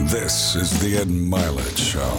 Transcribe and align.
This 0.00 0.56
is 0.56 0.80
the 0.80 0.96
Ed 0.96 1.06
Mylett 1.06 1.78
Show. 1.78 2.10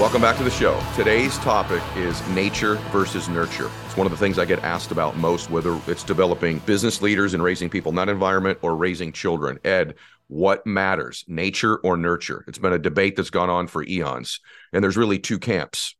Welcome 0.00 0.22
back 0.22 0.38
to 0.38 0.42
the 0.42 0.50
show. 0.50 0.82
Today's 0.96 1.36
topic 1.38 1.82
is 1.96 2.26
nature 2.28 2.76
versus 2.90 3.28
nurture. 3.28 3.70
It's 3.84 3.96
one 3.96 4.06
of 4.06 4.10
the 4.10 4.16
things 4.16 4.38
I 4.38 4.46
get 4.46 4.60
asked 4.60 4.90
about 4.90 5.18
most, 5.18 5.50
whether 5.50 5.78
it's 5.86 6.02
developing 6.02 6.60
business 6.60 7.02
leaders 7.02 7.34
and 7.34 7.42
raising 7.42 7.68
people, 7.68 7.92
not 7.92 8.08
environment, 8.08 8.58
or 8.62 8.74
raising 8.74 9.12
children. 9.12 9.58
Ed, 9.64 9.96
what 10.28 10.66
matters, 10.66 11.24
nature 11.28 11.76
or 11.76 11.98
nurture? 11.98 12.42
It's 12.48 12.58
been 12.58 12.72
a 12.72 12.78
debate 12.78 13.14
that's 13.14 13.30
gone 13.30 13.50
on 13.50 13.66
for 13.66 13.84
eons. 13.84 14.40
And 14.72 14.82
there's 14.82 14.96
really 14.96 15.18
two 15.18 15.38
camps. 15.38 15.94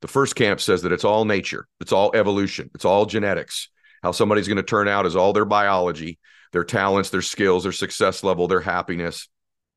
The 0.00 0.08
first 0.08 0.34
camp 0.34 0.62
says 0.62 0.82
that 0.82 0.92
it's 0.92 1.04
all 1.04 1.26
nature, 1.26 1.68
it's 1.78 1.92
all 1.92 2.10
evolution, 2.14 2.70
it's 2.74 2.86
all 2.86 3.04
genetics. 3.04 3.68
How 4.02 4.12
somebody's 4.12 4.48
going 4.48 4.56
to 4.56 4.62
turn 4.62 4.88
out 4.88 5.04
is 5.04 5.14
all 5.14 5.34
their 5.34 5.44
biology, 5.44 6.18
their 6.52 6.64
talents, 6.64 7.10
their 7.10 7.22
skills, 7.22 7.64
their 7.64 7.72
success 7.72 8.24
level, 8.24 8.48
their 8.48 8.60
happiness. 8.60 9.28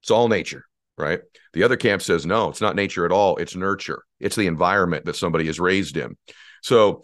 It's 0.05 0.11
all 0.11 0.27
nature, 0.27 0.67
right? 0.99 1.21
The 1.53 1.63
other 1.63 1.77
camp 1.77 1.99
says, 2.03 2.27
no, 2.27 2.49
it's 2.49 2.61
not 2.61 2.75
nature 2.75 3.05
at 3.05 3.11
all. 3.11 3.37
It's 3.37 3.55
nurture. 3.55 4.03
It's 4.19 4.35
the 4.35 4.45
environment 4.45 5.05
that 5.05 5.15
somebody 5.15 5.47
is 5.47 5.59
raised 5.59 5.97
in. 5.97 6.15
So, 6.61 7.01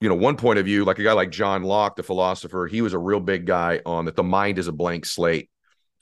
you 0.00 0.08
know, 0.08 0.14
one 0.14 0.38
point 0.38 0.58
of 0.58 0.64
view, 0.64 0.86
like 0.86 0.98
a 0.98 1.02
guy 1.02 1.12
like 1.12 1.30
John 1.30 1.64
Locke, 1.64 1.96
the 1.96 2.02
philosopher, 2.02 2.66
he 2.66 2.80
was 2.80 2.94
a 2.94 2.98
real 2.98 3.20
big 3.20 3.44
guy 3.44 3.82
on 3.84 4.06
that 4.06 4.16
the 4.16 4.22
mind 4.22 4.58
is 4.58 4.68
a 4.68 4.72
blank 4.72 5.04
slate 5.04 5.50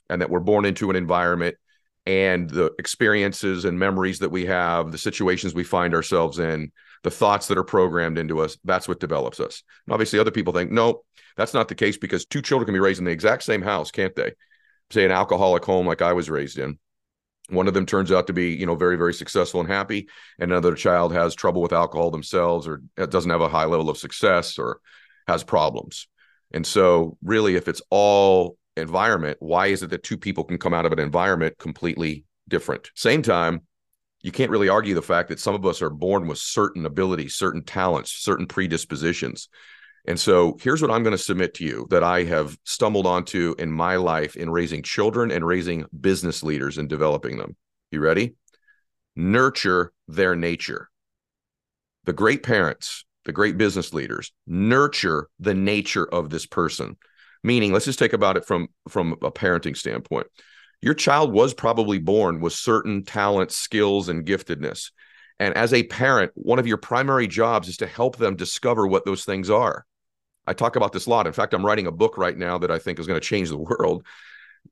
and 0.09 0.21
that 0.21 0.29
we're 0.29 0.39
born 0.39 0.63
into 0.63 0.89
an 0.89 0.95
environment 0.95 1.57
and 2.05 2.49
the 2.49 2.71
experiences 2.79 3.65
and 3.65 3.77
memories 3.77 4.19
that 4.19 4.31
we 4.31 4.45
have, 4.45 4.93
the 4.93 4.97
situations 4.97 5.53
we 5.53 5.65
find 5.65 5.93
ourselves 5.93 6.39
in, 6.39 6.71
the 7.03 7.11
thoughts 7.11 7.49
that 7.49 7.57
are 7.57 7.65
programmed 7.65 8.17
into 8.17 8.39
us, 8.39 8.57
that's 8.63 8.87
what 8.87 9.01
develops 9.01 9.41
us. 9.41 9.61
And 9.85 9.93
obviously, 9.93 10.19
other 10.19 10.31
people 10.31 10.53
think, 10.53 10.71
no, 10.71 11.01
that's 11.35 11.53
not 11.53 11.67
the 11.67 11.75
case 11.75 11.97
because 11.97 12.25
two 12.25 12.41
children 12.41 12.65
can 12.65 12.73
be 12.73 12.79
raised 12.79 12.99
in 12.99 13.05
the 13.05 13.11
exact 13.11 13.43
same 13.43 13.61
house, 13.61 13.91
can't 13.91 14.15
they? 14.15 14.31
Say 14.91 15.05
an 15.05 15.11
alcoholic 15.11 15.65
home 15.65 15.85
like 15.87 16.01
I 16.01 16.13
was 16.13 16.29
raised 16.29 16.57
in. 16.57 16.79
One 17.49 17.67
of 17.67 17.73
them 17.73 17.85
turns 17.85 18.11
out 18.11 18.27
to 18.27 18.33
be, 18.33 18.53
you 18.53 18.65
know, 18.65 18.75
very, 18.75 18.97
very 18.97 19.13
successful 19.13 19.61
and 19.61 19.69
happy, 19.69 20.09
and 20.37 20.51
another 20.51 20.75
child 20.75 21.13
has 21.13 21.33
trouble 21.33 21.61
with 21.61 21.71
alcohol 21.71 22.11
themselves, 22.11 22.67
or 22.67 22.81
uh, 22.97 23.05
doesn't 23.05 23.31
have 23.31 23.41
a 23.41 23.47
high 23.47 23.65
level 23.65 23.89
of 23.89 23.97
success, 23.97 24.57
or 24.57 24.81
has 25.27 25.43
problems. 25.43 26.07
And 26.51 26.65
so, 26.65 27.17
really, 27.23 27.55
if 27.55 27.67
it's 27.67 27.81
all 27.89 28.57
environment, 28.75 29.37
why 29.39 29.67
is 29.67 29.81
it 29.83 29.89
that 29.91 30.03
two 30.03 30.17
people 30.17 30.43
can 30.43 30.57
come 30.57 30.73
out 30.73 30.85
of 30.85 30.91
an 30.91 30.99
environment 30.99 31.57
completely 31.57 32.25
different? 32.49 32.91
Same 32.95 33.21
time, 33.21 33.61
you 34.21 34.31
can't 34.31 34.51
really 34.51 34.69
argue 34.69 34.95
the 34.95 35.01
fact 35.01 35.29
that 35.29 35.39
some 35.39 35.55
of 35.55 35.65
us 35.65 35.81
are 35.81 35.89
born 35.89 36.27
with 36.27 36.37
certain 36.37 36.85
abilities, 36.85 37.35
certain 37.35 37.63
talents, 37.63 38.11
certain 38.11 38.45
predispositions. 38.45 39.47
And 40.07 40.17
so 40.17 40.57
here's 40.61 40.81
what 40.81 40.89
I'm 40.89 41.03
going 41.03 41.15
to 41.15 41.21
submit 41.21 41.53
to 41.55 41.65
you 41.65 41.85
that 41.89 42.03
I 42.03 42.23
have 42.23 42.57
stumbled 42.63 43.05
onto 43.05 43.55
in 43.59 43.69
my 43.69 43.97
life 43.97 44.37
in 44.37 44.49
raising 44.49 44.81
children 44.81 45.31
and 45.31 45.45
raising 45.45 45.85
business 45.99 46.43
leaders 46.43 46.77
and 46.77 46.87
developing 46.87 47.37
them. 47.37 47.57
You 47.91 47.99
ready? 47.99 48.35
Nurture 49.17 49.91
their 50.07 50.35
nature. 50.35 50.89
The 52.05 52.13
great 52.13 52.41
parents, 52.41 53.05
the 53.25 53.33
great 53.33 53.57
business 53.57 53.93
leaders, 53.93 54.31
nurture 54.45 55.27
the 55.39 55.53
nature 55.53 56.05
of 56.05 56.29
this 56.29 56.45
person. 56.45 56.95
Meaning, 57.43 57.73
let's 57.73 57.85
just 57.85 57.99
take 57.99 58.13
about 58.13 58.37
it 58.37 58.45
from 58.45 58.69
from 58.87 59.13
a 59.21 59.31
parenting 59.31 59.75
standpoint. 59.75 60.27
Your 60.81 60.93
child 60.93 61.33
was 61.33 61.53
probably 61.53 61.97
born 61.97 62.39
with 62.39 62.53
certain 62.53 63.03
talents, 63.03 63.55
skills, 63.55 64.09
and 64.09 64.25
giftedness. 64.25 64.91
And 65.39 65.53
as 65.55 65.73
a 65.73 65.83
parent, 65.83 66.31
one 66.35 66.59
of 66.59 66.67
your 66.67 66.77
primary 66.77 67.27
jobs 67.27 67.67
is 67.67 67.77
to 67.77 67.87
help 67.87 68.17
them 68.17 68.35
discover 68.35 68.87
what 68.87 69.05
those 69.05 69.25
things 69.25 69.49
are. 69.49 69.85
I 70.47 70.53
talk 70.53 70.75
about 70.75 70.93
this 70.93 71.05
a 71.05 71.09
lot. 71.09 71.27
In 71.27 71.33
fact, 71.33 71.53
I'm 71.53 71.65
writing 71.65 71.87
a 71.87 71.91
book 71.91 72.17
right 72.17 72.37
now 72.37 72.57
that 72.57 72.71
I 72.71 72.79
think 72.79 72.99
is 72.99 73.07
going 73.07 73.19
to 73.19 73.25
change 73.25 73.49
the 73.49 73.57
world 73.79 74.05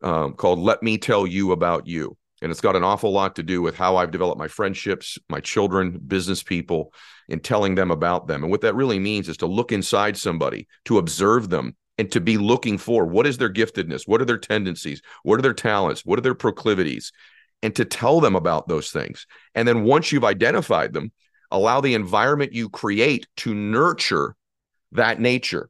um, 0.01 0.33
called 0.33 0.59
Let 0.59 0.81
Me 0.81 0.97
Tell 0.97 1.27
You 1.27 1.51
About 1.51 1.85
You. 1.85 2.17
And 2.41 2.51
it's 2.51 2.61
got 2.61 2.75
an 2.75 2.83
awful 2.83 3.11
lot 3.11 3.35
to 3.37 3.43
do 3.43 3.61
with 3.61 3.75
how 3.75 3.95
I've 3.95 4.11
developed 4.11 4.39
my 4.39 4.47
friendships, 4.47 5.17
my 5.29 5.39
children, 5.39 5.99
business 6.05 6.43
people, 6.43 6.93
and 7.29 7.43
telling 7.43 7.75
them 7.75 7.91
about 7.91 8.27
them. 8.27 8.43
And 8.43 8.51
what 8.51 8.61
that 8.61 8.75
really 8.75 8.99
means 8.99 9.29
is 9.29 9.37
to 9.37 9.45
look 9.45 9.71
inside 9.71 10.17
somebody, 10.17 10.67
to 10.85 10.97
observe 10.97 11.49
them, 11.49 11.75
and 11.97 12.11
to 12.11 12.19
be 12.19 12.37
looking 12.37 12.77
for 12.77 13.05
what 13.05 13.25
is 13.25 13.37
their 13.37 13.51
giftedness, 13.51 14.03
what 14.05 14.21
are 14.21 14.25
their 14.25 14.37
tendencies, 14.37 15.01
what 15.23 15.39
are 15.39 15.41
their 15.41 15.53
talents, 15.53 16.05
what 16.05 16.19
are 16.19 16.21
their 16.21 16.35
proclivities, 16.35 17.11
and 17.63 17.73
to 17.75 17.85
tell 17.85 18.19
them 18.19 18.35
about 18.35 18.67
those 18.67 18.91
things. 18.91 19.25
And 19.55 19.67
then 19.67 19.83
once 19.83 20.11
you've 20.11 20.25
identified 20.25 20.93
them, 20.93 21.11
allow 21.51 21.79
the 21.79 21.93
environment 21.93 22.53
you 22.53 22.69
create 22.69 23.27
to 23.37 23.53
nurture 23.53 24.35
that 24.91 25.19
nature. 25.19 25.69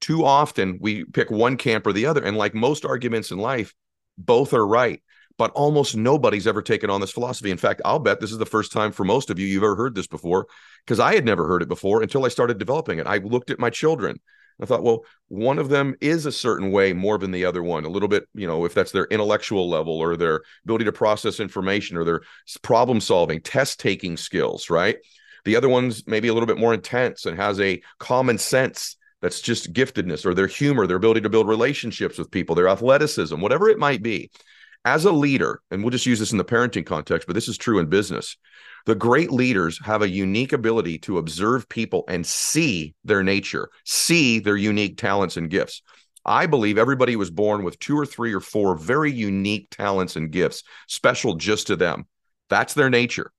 Too 0.00 0.24
often 0.24 0.78
we 0.80 1.04
pick 1.04 1.30
one 1.30 1.56
camp 1.56 1.86
or 1.86 1.92
the 1.92 2.06
other. 2.06 2.22
And 2.24 2.36
like 2.36 2.54
most 2.54 2.84
arguments 2.84 3.30
in 3.30 3.38
life, 3.38 3.74
both 4.16 4.52
are 4.52 4.66
right. 4.66 5.02
But 5.36 5.52
almost 5.52 5.96
nobody's 5.96 6.48
ever 6.48 6.62
taken 6.62 6.90
on 6.90 7.00
this 7.00 7.12
philosophy. 7.12 7.50
In 7.50 7.58
fact, 7.58 7.80
I'll 7.84 8.00
bet 8.00 8.20
this 8.20 8.32
is 8.32 8.38
the 8.38 8.46
first 8.46 8.72
time 8.72 8.90
for 8.90 9.04
most 9.04 9.30
of 9.30 9.38
you 9.38 9.46
you've 9.46 9.62
ever 9.62 9.76
heard 9.76 9.94
this 9.94 10.08
before, 10.08 10.46
because 10.84 10.98
I 10.98 11.14
had 11.14 11.24
never 11.24 11.46
heard 11.46 11.62
it 11.62 11.68
before 11.68 12.02
until 12.02 12.24
I 12.24 12.28
started 12.28 12.58
developing 12.58 12.98
it. 12.98 13.06
I 13.06 13.18
looked 13.18 13.50
at 13.50 13.60
my 13.60 13.70
children 13.70 14.18
I 14.60 14.66
thought, 14.66 14.82
well, 14.82 15.04
one 15.28 15.58
of 15.58 15.68
them 15.68 15.94
is 16.00 16.26
a 16.26 16.32
certain 16.32 16.72
way 16.72 16.92
more 16.92 17.18
than 17.18 17.30
the 17.30 17.44
other 17.44 17.62
one, 17.62 17.84
a 17.84 17.88
little 17.88 18.08
bit, 18.08 18.28
you 18.34 18.46
know, 18.46 18.64
if 18.64 18.74
that's 18.74 18.92
their 18.92 19.06
intellectual 19.06 19.68
level 19.68 19.98
or 19.98 20.16
their 20.16 20.42
ability 20.64 20.84
to 20.86 20.92
process 20.92 21.38
information 21.38 21.96
or 21.96 22.04
their 22.04 22.22
problem 22.62 23.00
solving, 23.00 23.40
test 23.40 23.78
taking 23.78 24.16
skills, 24.16 24.68
right? 24.68 24.96
The 25.44 25.56
other 25.56 25.68
one's 25.68 26.06
maybe 26.06 26.28
a 26.28 26.34
little 26.34 26.46
bit 26.46 26.58
more 26.58 26.74
intense 26.74 27.26
and 27.26 27.36
has 27.36 27.60
a 27.60 27.82
common 27.98 28.38
sense 28.38 28.96
that's 29.20 29.40
just 29.40 29.72
giftedness 29.72 30.24
or 30.24 30.34
their 30.34 30.46
humor, 30.46 30.86
their 30.86 30.96
ability 30.96 31.22
to 31.22 31.28
build 31.30 31.48
relationships 31.48 32.18
with 32.18 32.30
people, 32.30 32.54
their 32.54 32.68
athleticism, 32.68 33.40
whatever 33.40 33.68
it 33.68 33.78
might 33.78 34.02
be. 34.02 34.30
As 34.84 35.04
a 35.04 35.12
leader, 35.12 35.60
and 35.70 35.82
we'll 35.82 35.90
just 35.90 36.06
use 36.06 36.20
this 36.20 36.32
in 36.32 36.38
the 36.38 36.44
parenting 36.44 36.86
context, 36.86 37.26
but 37.26 37.34
this 37.34 37.48
is 37.48 37.58
true 37.58 37.78
in 37.78 37.86
business. 37.86 38.36
The 38.86 38.94
great 38.94 39.30
leaders 39.30 39.78
have 39.84 40.02
a 40.02 40.08
unique 40.08 40.52
ability 40.52 40.98
to 41.00 41.18
observe 41.18 41.68
people 41.68 42.04
and 42.08 42.24
see 42.24 42.94
their 43.04 43.22
nature, 43.22 43.70
see 43.84 44.38
their 44.38 44.56
unique 44.56 44.96
talents 44.96 45.36
and 45.36 45.50
gifts. 45.50 45.82
I 46.24 46.46
believe 46.46 46.78
everybody 46.78 47.16
was 47.16 47.30
born 47.30 47.64
with 47.64 47.78
two 47.80 47.98
or 47.98 48.06
three 48.06 48.32
or 48.32 48.40
four 48.40 48.76
very 48.76 49.10
unique 49.10 49.68
talents 49.70 50.16
and 50.16 50.30
gifts, 50.30 50.62
special 50.86 51.34
just 51.34 51.66
to 51.66 51.76
them. 51.76 52.06
That's 52.48 52.74
their 52.74 52.88
nature. 52.88 53.32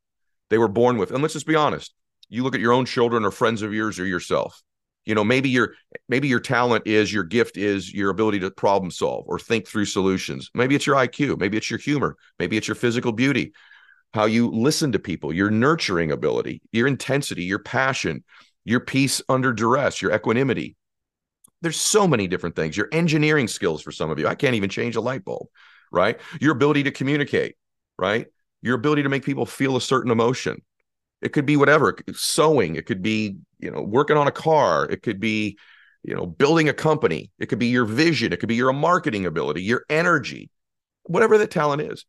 They 0.50 0.58
were 0.58 0.68
born 0.68 0.98
with. 0.98 1.12
And 1.12 1.22
let's 1.22 1.34
just 1.34 1.48
be 1.48 1.56
honest. 1.56 1.94
You 2.30 2.44
look 2.44 2.56
at 2.56 2.62
your 2.62 2.74
own 2.74 2.86
children 2.86 3.26
or 3.26 3.32
friends 3.32 3.62
of 3.62 3.74
yours 3.74 4.00
or 4.00 4.06
yourself. 4.06 4.62
You 5.06 5.16
know, 5.16 5.24
maybe 5.24 5.50
your 5.50 5.74
maybe 6.08 6.28
your 6.28 6.40
talent 6.40 6.86
is 6.86 7.12
your 7.12 7.24
gift 7.24 7.58
is 7.58 7.92
your 7.92 8.12
ability 8.12 8.40
to 8.42 8.52
problem 8.52 8.92
solve 8.92 9.26
or 9.28 9.40
think 9.40 9.68
through 9.68 9.86
solutions. 9.86 10.52
Maybe 10.54 10.76
it's 10.76 10.86
your 10.86 10.98
IQ, 10.98 11.40
maybe 11.40 11.58
it's 11.58 11.70
your 11.70 11.80
humor, 11.80 12.16
maybe 12.38 12.58
it's 12.58 12.68
your 12.68 12.76
physical 12.76 13.12
beauty, 13.12 13.54
how 14.14 14.26
you 14.26 14.50
listen 14.50 14.92
to 14.92 15.00
people, 15.00 15.34
your 15.34 15.50
nurturing 15.50 16.12
ability, 16.12 16.62
your 16.72 16.88
intensity, 16.88 17.44
your 17.46 17.60
passion, 17.60 18.24
your 18.66 18.80
peace 18.80 19.22
under 19.30 19.52
duress, 19.52 20.02
your 20.02 20.14
equanimity. 20.14 20.76
There's 21.62 21.80
so 21.80 22.08
many 22.08 22.28
different 22.28 22.56
things. 22.56 22.78
Your 22.78 22.88
engineering 22.92 23.48
skills 23.48 23.82
for 23.82 23.92
some 23.92 24.12
of 24.12 24.20
you. 24.20 24.28
I 24.28 24.36
can't 24.36 24.56
even 24.56 24.70
change 24.70 24.96
a 24.96 25.02
light 25.02 25.26
bulb, 25.26 25.48
right? 25.92 26.20
Your 26.40 26.54
ability 26.54 26.84
to 26.84 26.92
communicate, 26.92 27.56
right? 27.98 28.28
Your 28.62 28.76
ability 28.76 29.04
to 29.04 29.10
make 29.10 29.24
people 29.24 29.46
feel 29.46 29.76
a 29.76 29.82
certain 29.82 30.12
emotion. 30.12 30.62
It 31.22 31.34
could 31.34 31.46
be 31.46 31.58
whatever, 31.58 31.98
sewing, 32.14 32.76
it 32.76 32.86
could 32.86 33.02
be, 33.02 33.38
you 33.60 33.72
know, 33.72 33.82
working 33.82 34.18
on 34.18 34.28
a 34.28 34.32
car, 34.32 34.86
it 34.86 35.02
could 35.02 35.20
be, 35.20 35.58
you 36.04 36.16
know, 36.16 36.26
building 36.26 36.70
a 36.70 36.74
company, 36.74 37.30
it 37.40 37.48
could 37.48 37.60
be 37.60 37.68
your 37.68 37.84
vision, 37.84 38.32
it 38.32 38.40
could 38.40 38.48
be 38.48 38.56
your 38.56 38.72
marketing 38.72 39.26
ability, 39.26 39.64
your 39.64 39.84
energy, 39.90 40.50
whatever 41.04 41.38
that 41.38 41.52
talent 41.52 41.82
is 41.82 42.06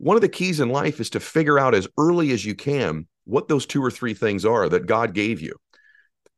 one 0.00 0.16
of 0.16 0.22
the 0.22 0.28
keys 0.30 0.60
in 0.60 0.70
life 0.70 0.98
is 0.98 1.10
to 1.10 1.20
figure 1.20 1.58
out 1.58 1.74
as 1.74 1.86
early 1.98 2.32
as 2.32 2.42
you 2.42 2.54
can 2.54 3.06
what 3.26 3.48
those 3.48 3.66
two 3.66 3.84
or 3.84 3.90
three 3.90 4.14
things 4.14 4.46
are 4.46 4.66
that 4.66 4.86
God 4.86 5.12
gave 5.12 5.42
you. 5.42 5.54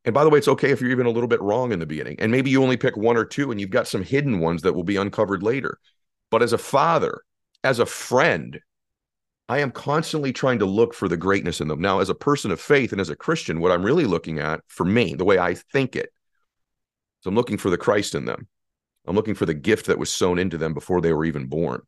And 0.05 0.13
by 0.13 0.25
the 0.25 0.31
way, 0.31 0.39
it's 0.39 0.49
okay 0.49 0.73
if 0.73 0.81
you're 0.81 0.91
even 0.91 1.07
a 1.07 1.11
little 1.11 1.29
bit 1.29 1.41
wrong 1.41 1.71
in 1.71 1.79
the 1.79 1.87
beginning. 1.87 2.17
And 2.19 2.33
maybe 2.33 2.51
you 2.51 2.61
only 2.61 2.77
pick 2.77 2.97
one 2.97 3.17
or 3.17 3.25
two 3.25 3.53
and 3.53 3.61
you've 3.61 3.71
got 3.71 3.87
some 3.87 4.03
hidden 4.03 4.41
ones 4.41 4.63
that 4.63 4.73
will 4.73 4.83
be 4.83 4.97
uncovered 4.97 5.45
later. 5.45 5.79
But 6.29 6.43
as 6.43 6.53
a 6.53 6.59
father, 6.59 7.23
as 7.63 7.79
a 7.79 7.87
friend, 7.87 8.59
I 9.49 9.59
am 9.59 9.71
constantly 9.71 10.33
trying 10.33 10.61
to 10.61 10.67
look 10.67 10.95
for 10.95 11.09
the 11.09 11.17
greatness 11.17 11.61
in 11.61 11.69
them. 11.69 11.81
Now, 11.81 11.99
as 12.01 12.09
a 12.09 12.15
person 12.15 12.51
of 12.51 12.61
faith 12.61 12.93
and 12.93 13.01
as 13.01 13.11
a 13.11 13.17
Christian, 13.17 13.61
what 13.61 13.73
I'm 13.73 13.83
really 13.83 14.07
looking 14.07 14.39
at 14.39 14.61
for 14.69 14.85
me, 14.85 15.15
the 15.15 15.25
way 15.25 15.39
I 15.39 15.55
think 15.55 15.97
it, 15.97 16.11
is 17.21 17.27
I'm 17.27 17.35
looking 17.35 17.59
for 17.59 17.69
the 17.71 17.77
Christ 17.77 18.15
in 18.15 18.25
them. 18.25 18.49
I'm 19.07 19.17
looking 19.17 19.35
for 19.35 19.47
the 19.47 19.55
gift 19.55 19.87
that 19.87 19.99
was 19.99 20.15
sown 20.15 20.39
into 20.39 20.59
them 20.59 20.75
before 20.75 21.01
they 21.01 21.13
were 21.13 21.25
even 21.25 21.47
born. 21.47 21.83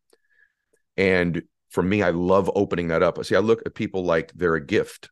And 0.96 1.42
for 1.70 1.82
me, 1.82 2.02
I 2.02 2.10
love 2.10 2.50
opening 2.54 2.88
that 2.88 3.02
up. 3.02 3.24
See, 3.24 3.36
I 3.36 3.40
look 3.40 3.62
at 3.64 3.74
people 3.74 4.04
like 4.04 4.32
they're 4.34 4.54
a 4.54 4.64
gift, 4.64 5.10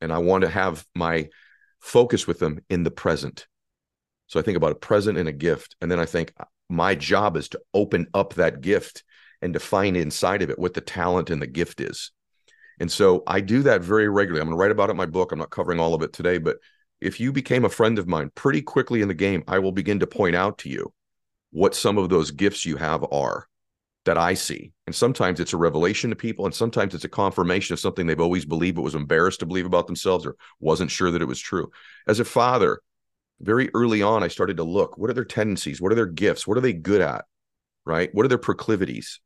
and 0.00 0.12
I 0.12 0.18
want 0.18 0.42
to 0.42 0.48
have 0.48 0.86
my 0.94 1.28
focus 1.80 2.26
with 2.26 2.38
them 2.38 2.60
in 2.70 2.84
the 2.84 2.90
present. 2.90 3.46
So 4.28 4.40
I 4.40 4.42
think 4.42 4.56
about 4.56 4.72
a 4.72 4.76
present 4.76 5.18
and 5.18 5.28
a 5.28 5.32
gift, 5.32 5.76
and 5.80 5.90
then 5.90 5.98
I 5.98 6.06
think 6.06 6.32
my 6.68 6.94
job 6.94 7.36
is 7.36 7.48
to 7.50 7.60
open 7.74 8.06
up 8.14 8.34
that 8.34 8.60
gift 8.60 9.04
and 9.42 9.52
to 9.52 9.60
find 9.60 9.96
inside 9.96 10.40
of 10.40 10.50
it 10.50 10.58
what 10.58 10.74
the 10.74 10.80
talent 10.80 11.28
and 11.28 11.42
the 11.42 11.46
gift 11.46 11.80
is. 11.80 12.12
And 12.80 12.90
so 12.90 13.22
I 13.26 13.40
do 13.40 13.62
that 13.64 13.82
very 13.82 14.08
regularly. 14.08 14.40
I'm 14.40 14.48
going 14.48 14.56
to 14.56 14.60
write 14.60 14.70
about 14.70 14.88
it 14.88 14.92
in 14.92 14.96
my 14.96 15.06
book. 15.06 15.32
I'm 15.32 15.38
not 15.38 15.50
covering 15.50 15.78
all 15.78 15.94
of 15.94 16.02
it 16.02 16.12
today, 16.12 16.38
but 16.38 16.56
if 17.00 17.20
you 17.20 17.32
became 17.32 17.64
a 17.64 17.68
friend 17.68 17.98
of 17.98 18.08
mine 18.08 18.30
pretty 18.34 18.62
quickly 18.62 19.02
in 19.02 19.08
the 19.08 19.14
game, 19.14 19.42
I 19.46 19.58
will 19.58 19.72
begin 19.72 20.00
to 20.00 20.06
point 20.06 20.36
out 20.36 20.58
to 20.58 20.70
you 20.70 20.92
what 21.50 21.74
some 21.74 21.98
of 21.98 22.08
those 22.08 22.30
gifts 22.30 22.64
you 22.64 22.76
have 22.76 23.04
are 23.12 23.46
that 24.04 24.18
I 24.18 24.34
see. 24.34 24.72
And 24.86 24.94
sometimes 24.94 25.38
it's 25.38 25.52
a 25.52 25.58
revelation 25.58 26.10
to 26.10 26.16
people, 26.16 26.44
and 26.44 26.54
sometimes 26.54 26.94
it's 26.94 27.04
a 27.04 27.08
confirmation 27.08 27.72
of 27.72 27.80
something 27.80 28.06
they've 28.06 28.20
always 28.20 28.44
believed 28.44 28.76
but 28.76 28.82
was 28.82 28.94
embarrassed 28.94 29.40
to 29.40 29.46
believe 29.46 29.66
about 29.66 29.86
themselves 29.86 30.26
or 30.26 30.36
wasn't 30.60 30.90
sure 30.90 31.10
that 31.10 31.22
it 31.22 31.26
was 31.26 31.40
true. 31.40 31.70
As 32.06 32.20
a 32.20 32.24
father, 32.24 32.80
very 33.40 33.70
early 33.74 34.02
on, 34.02 34.22
I 34.22 34.28
started 34.28 34.56
to 34.56 34.64
look 34.64 34.96
what 34.96 35.10
are 35.10 35.14
their 35.14 35.24
tendencies? 35.24 35.80
What 35.80 35.92
are 35.92 35.96
their 35.96 36.06
gifts? 36.06 36.46
What 36.46 36.56
are 36.56 36.62
they 36.62 36.72
good 36.72 37.00
at? 37.00 37.24
Right? 37.84 38.10
What 38.12 38.24
are 38.24 38.28
their 38.28 38.38
proclivities? 38.38 39.20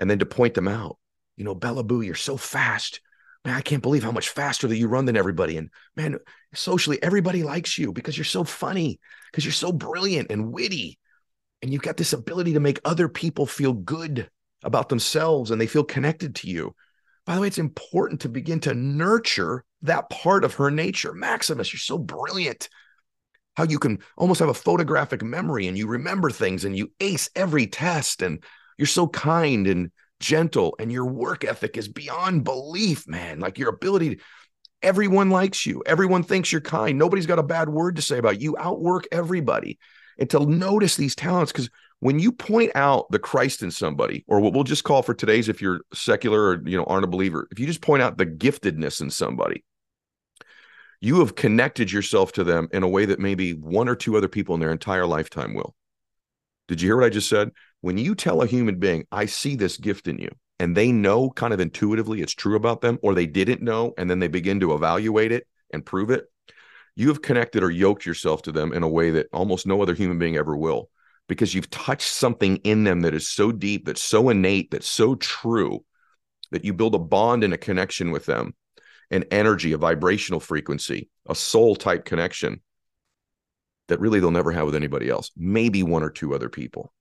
And 0.00 0.10
then 0.10 0.18
to 0.18 0.26
point 0.26 0.54
them 0.54 0.68
out. 0.68 0.98
You 1.36 1.44
know, 1.44 1.54
Bella 1.54 1.84
Boo, 1.84 2.00
you're 2.00 2.14
so 2.14 2.36
fast. 2.36 3.00
Man, 3.44 3.54
I 3.54 3.60
can't 3.60 3.82
believe 3.82 4.02
how 4.02 4.12
much 4.12 4.30
faster 4.30 4.66
that 4.66 4.76
you 4.76 4.88
run 4.88 5.04
than 5.04 5.16
everybody. 5.16 5.56
And 5.56 5.70
man, 5.94 6.18
socially, 6.54 7.02
everybody 7.02 7.42
likes 7.42 7.78
you 7.78 7.92
because 7.92 8.16
you're 8.16 8.24
so 8.24 8.44
funny, 8.44 8.98
because 9.30 9.44
you're 9.44 9.52
so 9.52 9.72
brilliant 9.72 10.30
and 10.30 10.52
witty 10.52 10.98
and 11.62 11.72
you've 11.72 11.82
got 11.82 11.96
this 11.96 12.12
ability 12.12 12.54
to 12.54 12.60
make 12.60 12.80
other 12.84 13.08
people 13.08 13.46
feel 13.46 13.72
good 13.72 14.28
about 14.62 14.88
themselves 14.88 15.50
and 15.50 15.60
they 15.60 15.66
feel 15.66 15.84
connected 15.84 16.34
to 16.36 16.48
you. 16.48 16.74
By 17.24 17.34
the 17.34 17.40
way, 17.40 17.46
it's 17.48 17.58
important 17.58 18.20
to 18.22 18.28
begin 18.28 18.60
to 18.60 18.74
nurture 18.74 19.64
that 19.82 20.10
part 20.10 20.44
of 20.44 20.54
her 20.54 20.70
nature. 20.70 21.12
Maximus, 21.12 21.72
you're 21.72 21.80
so 21.80 21.98
brilliant. 21.98 22.68
How 23.56 23.64
you 23.64 23.78
can 23.78 23.98
almost 24.16 24.40
have 24.40 24.48
a 24.48 24.54
photographic 24.54 25.22
memory 25.22 25.66
and 25.66 25.78
you 25.78 25.86
remember 25.86 26.30
things 26.30 26.64
and 26.64 26.76
you 26.76 26.92
ace 27.00 27.30
every 27.34 27.66
test 27.66 28.22
and 28.22 28.44
you're 28.78 28.86
so 28.86 29.06
kind 29.08 29.66
and 29.66 29.90
gentle 30.20 30.76
and 30.78 30.90
your 30.90 31.06
work 31.06 31.44
ethic 31.44 31.76
is 31.76 31.88
beyond 31.88 32.44
belief, 32.44 33.06
man. 33.06 33.40
Like 33.40 33.58
your 33.58 33.68
ability 33.68 34.16
to, 34.16 34.22
everyone 34.82 35.30
likes 35.30 35.66
you. 35.66 35.82
Everyone 35.86 36.22
thinks 36.22 36.52
you're 36.52 36.60
kind. 36.60 36.98
Nobody's 36.98 37.26
got 37.26 37.38
a 37.38 37.44
bad 37.44 37.68
word 37.68 37.96
to 37.96 38.02
say 38.02 38.18
about 38.18 38.40
you. 38.40 38.50
you 38.50 38.56
outwork 38.58 39.06
everybody 39.12 39.78
and 40.18 40.28
to 40.30 40.40
notice 40.46 40.96
these 40.96 41.14
talents 41.14 41.52
because 41.52 41.70
when 42.00 42.18
you 42.18 42.30
point 42.30 42.72
out 42.74 43.10
the 43.10 43.18
Christ 43.18 43.62
in 43.62 43.70
somebody, 43.70 44.24
or 44.28 44.40
what 44.40 44.52
we'll 44.52 44.64
just 44.64 44.84
call 44.84 45.02
for 45.02 45.14
today's, 45.14 45.48
if 45.48 45.62
you're 45.62 45.80
secular 45.94 46.48
or 46.48 46.68
you 46.68 46.76
know 46.76 46.84
aren't 46.84 47.04
a 47.04 47.08
believer, 47.08 47.48
if 47.50 47.58
you 47.58 47.66
just 47.66 47.80
point 47.80 48.02
out 48.02 48.18
the 48.18 48.26
giftedness 48.26 49.00
in 49.00 49.10
somebody, 49.10 49.64
you 51.00 51.20
have 51.20 51.34
connected 51.34 51.90
yourself 51.90 52.32
to 52.32 52.44
them 52.44 52.68
in 52.72 52.82
a 52.82 52.88
way 52.88 53.06
that 53.06 53.18
maybe 53.18 53.52
one 53.52 53.88
or 53.88 53.96
two 53.96 54.16
other 54.16 54.28
people 54.28 54.54
in 54.54 54.60
their 54.60 54.72
entire 54.72 55.06
lifetime 55.06 55.54
will. 55.54 55.74
Did 56.68 56.80
you 56.80 56.88
hear 56.88 56.96
what 56.96 57.06
I 57.06 57.10
just 57.10 57.28
said? 57.28 57.50
When 57.80 57.98
you 57.98 58.14
tell 58.14 58.42
a 58.42 58.46
human 58.46 58.78
being, 58.78 59.06
I 59.12 59.26
see 59.26 59.56
this 59.56 59.76
gift 59.76 60.08
in 60.08 60.18
you, 60.18 60.30
and 60.58 60.76
they 60.76 60.90
know 60.90 61.30
kind 61.30 61.54
of 61.54 61.60
intuitively 61.60 62.22
it's 62.22 62.34
true 62.34 62.56
about 62.56 62.80
them, 62.80 62.98
or 63.02 63.14
they 63.14 63.26
didn't 63.26 63.62
know, 63.62 63.94
and 63.96 64.10
then 64.10 64.18
they 64.18 64.28
begin 64.28 64.60
to 64.60 64.74
evaluate 64.74 65.32
it 65.32 65.46
and 65.72 65.84
prove 65.84 66.10
it, 66.10 66.26
you 66.96 67.08
have 67.08 67.22
connected 67.22 67.62
or 67.62 67.70
yoked 67.70 68.06
yourself 68.06 68.42
to 68.42 68.52
them 68.52 68.72
in 68.72 68.82
a 68.82 68.88
way 68.88 69.10
that 69.10 69.28
almost 69.32 69.66
no 69.66 69.82
other 69.82 69.94
human 69.94 70.18
being 70.18 70.36
ever 70.36 70.56
will 70.56 70.88
because 71.28 71.54
you've 71.54 71.70
touched 71.70 72.08
something 72.08 72.56
in 72.58 72.84
them 72.84 73.00
that 73.00 73.14
is 73.14 73.28
so 73.28 73.52
deep, 73.52 73.84
that's 73.84 74.02
so 74.02 74.28
innate, 74.30 74.70
that's 74.70 74.88
so 74.88 75.14
true 75.16 75.84
that 76.52 76.64
you 76.64 76.72
build 76.72 76.94
a 76.94 76.98
bond 76.98 77.44
and 77.44 77.52
a 77.52 77.58
connection 77.58 78.12
with 78.12 78.26
them, 78.26 78.54
an 79.10 79.24
energy, 79.30 79.72
a 79.72 79.78
vibrational 79.78 80.40
frequency, 80.40 81.10
a 81.28 81.34
soul 81.34 81.76
type 81.76 82.04
connection 82.04 82.60
that 83.88 84.00
really 84.00 84.20
they'll 84.20 84.30
never 84.30 84.52
have 84.52 84.66
with 84.66 84.74
anybody 84.74 85.08
else, 85.08 85.30
maybe 85.36 85.82
one 85.82 86.02
or 86.02 86.10
two 86.10 86.34
other 86.34 86.48
people. 86.48 86.92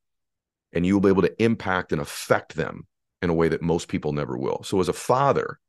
And 0.73 0.85
you 0.85 0.93
will 0.93 1.01
be 1.01 1.09
able 1.09 1.21
to 1.23 1.43
impact 1.43 1.91
and 1.91 2.01
affect 2.01 2.55
them 2.55 2.85
in 3.21 3.29
a 3.29 3.33
way 3.33 3.47
that 3.47 3.61
most 3.61 3.87
people 3.87 4.11
never 4.11 4.37
will. 4.37 4.63
So, 4.63 4.79
as 4.79 4.89
a 4.89 4.93
father, 4.93 5.59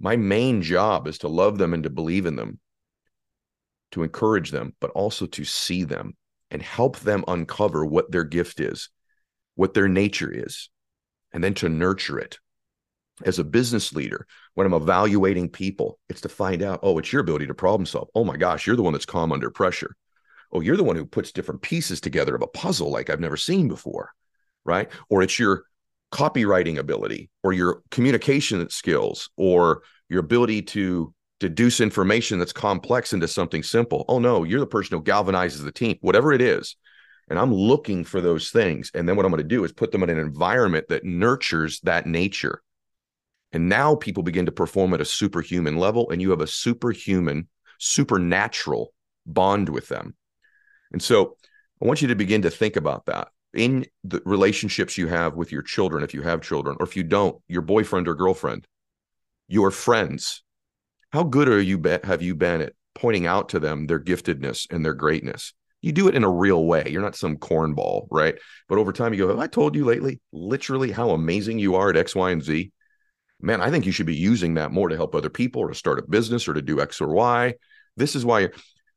my 0.00 0.16
main 0.16 0.60
job 0.60 1.06
is 1.06 1.18
to 1.18 1.28
love 1.28 1.58
them 1.58 1.72
and 1.72 1.84
to 1.84 1.90
believe 1.90 2.26
in 2.26 2.36
them 2.36 2.58
to 3.94 4.02
encourage 4.02 4.50
them, 4.50 4.74
but 4.80 4.90
also 4.90 5.24
to 5.24 5.44
see 5.44 5.84
them 5.84 6.16
and 6.50 6.60
help 6.60 6.98
them 7.00 7.24
uncover 7.28 7.86
what 7.86 8.10
their 8.10 8.24
gift 8.24 8.58
is, 8.58 8.90
what 9.54 9.72
their 9.72 9.88
nature 9.88 10.30
is, 10.32 10.68
and 11.32 11.42
then 11.42 11.54
to 11.54 11.68
nurture 11.68 12.18
it. 12.18 12.38
As 13.24 13.38
a 13.38 13.44
business 13.44 13.92
leader, 13.92 14.26
when 14.54 14.66
I'm 14.66 14.74
evaluating 14.74 15.48
people, 15.48 16.00
it's 16.08 16.22
to 16.22 16.28
find 16.28 16.60
out, 16.60 16.80
oh, 16.82 16.98
it's 16.98 17.12
your 17.12 17.20
ability 17.20 17.46
to 17.46 17.54
problem 17.54 17.86
solve. 17.86 18.08
Oh 18.16 18.24
my 18.24 18.36
gosh, 18.36 18.66
you're 18.66 18.74
the 18.74 18.82
one 18.82 18.92
that's 18.92 19.06
calm 19.06 19.30
under 19.30 19.50
pressure. 19.50 19.94
Oh, 20.54 20.60
you're 20.60 20.76
the 20.76 20.84
one 20.84 20.96
who 20.96 21.04
puts 21.04 21.32
different 21.32 21.62
pieces 21.62 22.00
together 22.00 22.34
of 22.34 22.42
a 22.42 22.46
puzzle 22.46 22.90
like 22.90 23.10
I've 23.10 23.20
never 23.20 23.36
seen 23.36 23.68
before, 23.68 24.12
right? 24.64 24.88
Or 25.10 25.22
it's 25.22 25.38
your 25.38 25.64
copywriting 26.12 26.78
ability 26.78 27.28
or 27.42 27.52
your 27.52 27.82
communication 27.90 28.68
skills 28.70 29.30
or 29.36 29.82
your 30.08 30.20
ability 30.20 30.62
to 30.62 31.12
deduce 31.40 31.80
information 31.80 32.38
that's 32.38 32.52
complex 32.52 33.12
into 33.12 33.26
something 33.26 33.64
simple. 33.64 34.04
Oh 34.08 34.20
no, 34.20 34.44
you're 34.44 34.60
the 34.60 34.66
person 34.66 34.96
who 34.96 35.02
galvanizes 35.02 35.64
the 35.64 35.72
team, 35.72 35.98
whatever 36.00 36.32
it 36.32 36.40
is. 36.40 36.76
And 37.28 37.38
I'm 37.38 37.52
looking 37.52 38.04
for 38.04 38.20
those 38.20 38.50
things. 38.50 38.90
And 38.94 39.08
then 39.08 39.16
what 39.16 39.26
I'm 39.26 39.32
going 39.32 39.42
to 39.42 39.48
do 39.48 39.64
is 39.64 39.72
put 39.72 39.90
them 39.90 40.02
in 40.02 40.10
an 40.10 40.18
environment 40.18 40.86
that 40.88 41.04
nurtures 41.04 41.80
that 41.80 42.06
nature. 42.06 42.62
And 43.52 43.68
now 43.68 43.94
people 43.94 44.22
begin 44.22 44.46
to 44.46 44.52
perform 44.52 44.94
at 44.94 45.00
a 45.00 45.06
superhuman 45.06 45.78
level, 45.78 46.10
and 46.10 46.20
you 46.20 46.30
have 46.30 46.40
a 46.40 46.46
superhuman, 46.46 47.48
supernatural 47.78 48.92
bond 49.26 49.68
with 49.68 49.88
them. 49.88 50.14
And 50.94 51.02
so 51.02 51.36
I 51.82 51.86
want 51.86 52.02
you 52.02 52.08
to 52.08 52.14
begin 52.14 52.42
to 52.42 52.50
think 52.50 52.76
about 52.76 53.06
that 53.06 53.28
in 53.52 53.84
the 54.04 54.22
relationships 54.24 54.96
you 54.96 55.08
have 55.08 55.34
with 55.34 55.50
your 55.50 55.62
children, 55.62 56.04
if 56.04 56.14
you 56.14 56.22
have 56.22 56.40
children, 56.40 56.76
or 56.78 56.86
if 56.86 56.96
you 56.96 57.02
don't, 57.02 57.42
your 57.48 57.62
boyfriend 57.62 58.06
or 58.06 58.14
girlfriend, 58.14 58.64
your 59.48 59.72
friends, 59.72 60.44
how 61.10 61.24
good 61.24 61.48
are 61.48 61.60
you 61.60 61.78
be- 61.78 61.98
have 62.04 62.22
you 62.22 62.36
been 62.36 62.60
at 62.60 62.74
pointing 62.94 63.26
out 63.26 63.48
to 63.48 63.58
them 63.58 63.88
their 63.88 63.98
giftedness 63.98 64.68
and 64.70 64.84
their 64.84 64.94
greatness? 64.94 65.52
You 65.82 65.90
do 65.90 66.06
it 66.06 66.14
in 66.14 66.22
a 66.22 66.30
real 66.30 66.64
way. 66.64 66.86
You're 66.88 67.02
not 67.02 67.16
some 67.16 67.38
cornball, 67.38 68.06
right? 68.08 68.38
But 68.68 68.78
over 68.78 68.92
time, 68.92 69.12
you 69.12 69.18
go, 69.18 69.28
Have 69.30 69.40
I 69.40 69.48
told 69.48 69.74
you 69.74 69.84
lately, 69.84 70.20
literally, 70.32 70.92
how 70.92 71.10
amazing 71.10 71.58
you 71.58 71.74
are 71.74 71.90
at 71.90 71.96
X, 71.96 72.14
Y, 72.14 72.30
and 72.30 72.42
Z? 72.42 72.70
Man, 73.40 73.60
I 73.60 73.68
think 73.72 73.84
you 73.84 73.90
should 73.90 74.06
be 74.06 74.14
using 74.14 74.54
that 74.54 74.70
more 74.70 74.88
to 74.88 74.96
help 74.96 75.16
other 75.16 75.28
people 75.28 75.60
or 75.60 75.68
to 75.70 75.74
start 75.74 75.98
a 75.98 76.08
business 76.08 76.46
or 76.46 76.54
to 76.54 76.62
do 76.62 76.80
X 76.80 77.00
or 77.00 77.12
Y. 77.12 77.54
This 77.96 78.14
is 78.14 78.24
why 78.24 78.50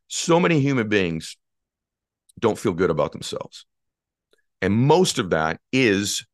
so 0.07 0.39
many 0.39 0.59
human 0.59 0.89
beings 0.89 1.35
don't 2.39 2.57
feel 2.57 2.73
good 2.73 2.89
about 2.89 3.11
themselves. 3.11 3.65
And 4.61 4.73
most 4.73 5.19
of 5.19 5.31
that 5.31 5.59
is 5.71 6.25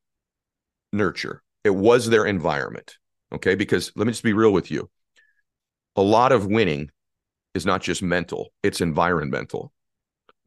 nurture. 0.92 1.44
It 1.64 1.76
was 1.76 2.10
their 2.10 2.26
environment. 2.26 2.98
Okay. 3.34 3.56
Because 3.56 3.92
let 3.96 4.06
me 4.06 4.14
just 4.14 4.24
be 4.24 4.34
real 4.34 4.54
with 4.54 4.70
you 4.72 4.90
a 5.96 6.02
lot 6.02 6.32
of 6.32 6.48
winning 6.48 6.90
is 7.54 7.66
not 7.66 7.82
just 7.82 8.02
mental, 8.02 8.52
it's 8.64 8.82
environmental. 8.82 9.72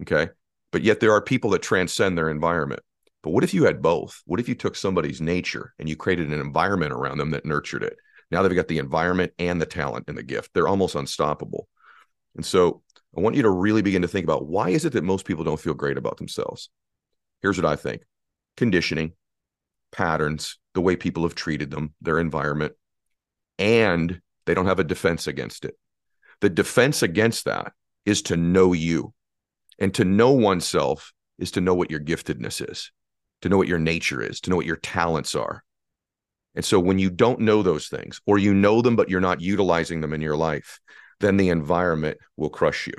Okay. 0.02 0.28
But 0.72 0.82
yet 0.82 1.00
there 1.00 1.12
are 1.12 1.22
people 1.22 1.50
that 1.50 1.62
transcend 1.62 2.18
their 2.18 2.28
environment. 2.28 2.80
But 3.22 3.30
what 3.30 3.44
if 3.44 3.54
you 3.54 3.64
had 3.64 3.82
both? 3.82 4.22
What 4.26 4.40
if 4.40 4.48
you 4.48 4.54
took 4.54 4.76
somebody's 4.76 5.20
nature 5.20 5.72
and 5.78 5.88
you 5.88 5.96
created 5.96 6.28
an 6.28 6.40
environment 6.40 6.92
around 6.92 7.18
them 7.18 7.30
that 7.30 7.46
nurtured 7.46 7.82
it? 7.82 7.96
Now 8.30 8.42
they've 8.42 8.54
got 8.54 8.68
the 8.68 8.78
environment 8.78 9.32
and 9.38 9.60
the 9.60 9.66
talent 9.66 10.04
and 10.08 10.18
the 10.18 10.22
gift. 10.22 10.50
They're 10.52 10.68
almost 10.68 10.96
unstoppable. 10.96 11.68
And 12.34 12.44
so 12.44 12.82
I 13.16 13.20
want 13.20 13.36
you 13.36 13.42
to 13.42 13.50
really 13.50 13.82
begin 13.82 14.02
to 14.02 14.08
think 14.08 14.24
about 14.24 14.46
why 14.46 14.70
is 14.70 14.84
it 14.84 14.92
that 14.92 15.04
most 15.04 15.24
people 15.24 15.44
don't 15.44 15.60
feel 15.60 15.74
great 15.74 15.96
about 15.96 16.18
themselves? 16.18 16.68
Here's 17.42 17.56
what 17.56 17.70
I 17.70 17.76
think 17.76 18.02
conditioning, 18.56 19.12
patterns, 19.92 20.58
the 20.74 20.80
way 20.80 20.96
people 20.96 21.22
have 21.22 21.34
treated 21.34 21.70
them, 21.70 21.94
their 22.00 22.18
environment, 22.18 22.72
and 23.58 24.20
they 24.44 24.54
don't 24.54 24.66
have 24.66 24.78
a 24.78 24.84
defense 24.84 25.26
against 25.26 25.64
it. 25.64 25.76
The 26.40 26.50
defense 26.50 27.02
against 27.02 27.46
that 27.46 27.72
is 28.04 28.22
to 28.22 28.36
know 28.36 28.72
you. 28.72 29.12
And 29.78 29.92
to 29.94 30.04
know 30.04 30.32
oneself 30.32 31.12
is 31.38 31.50
to 31.52 31.60
know 31.60 31.74
what 31.74 31.90
your 31.90 32.00
giftedness 32.00 32.66
is, 32.66 32.92
to 33.42 33.50
know 33.50 33.58
what 33.58 33.68
your 33.68 33.78
nature 33.78 34.22
is, 34.22 34.40
to 34.42 34.50
know 34.50 34.56
what 34.56 34.64
your 34.64 34.76
talents 34.76 35.34
are. 35.34 35.62
And 36.54 36.64
so 36.64 36.80
when 36.80 36.98
you 36.98 37.10
don't 37.10 37.40
know 37.40 37.62
those 37.62 37.88
things, 37.88 38.20
or 38.26 38.38
you 38.38 38.54
know 38.54 38.80
them, 38.80 38.96
but 38.96 39.10
you're 39.10 39.20
not 39.20 39.42
utilizing 39.42 40.00
them 40.00 40.14
in 40.14 40.22
your 40.22 40.36
life, 40.36 40.80
then 41.20 41.36
the 41.36 41.48
environment 41.48 42.18
will 42.36 42.50
crush 42.50 42.86
you. 42.86 42.94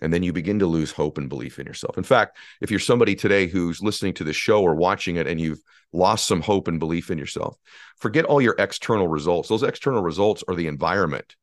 And 0.00 0.12
then 0.12 0.22
you 0.22 0.32
begin 0.32 0.60
to 0.60 0.66
lose 0.66 0.92
hope 0.92 1.18
and 1.18 1.28
belief 1.28 1.58
in 1.58 1.66
yourself. 1.66 1.98
In 1.98 2.04
fact, 2.04 2.36
if 2.60 2.70
you're 2.70 2.78
somebody 2.78 3.16
today 3.16 3.48
who's 3.48 3.82
listening 3.82 4.14
to 4.14 4.24
the 4.24 4.32
show 4.32 4.62
or 4.62 4.76
watching 4.76 5.16
it 5.16 5.26
and 5.26 5.40
you've 5.40 5.60
lost 5.92 6.26
some 6.26 6.40
hope 6.40 6.68
and 6.68 6.78
belief 6.78 7.10
in 7.10 7.18
yourself. 7.18 7.56
Forget 7.96 8.24
all 8.24 8.40
your 8.40 8.54
external 8.58 9.08
results. 9.08 9.48
Those 9.48 9.62
external 9.62 10.02
results 10.02 10.44
are 10.48 10.54
the 10.54 10.66
environment, 10.66 11.36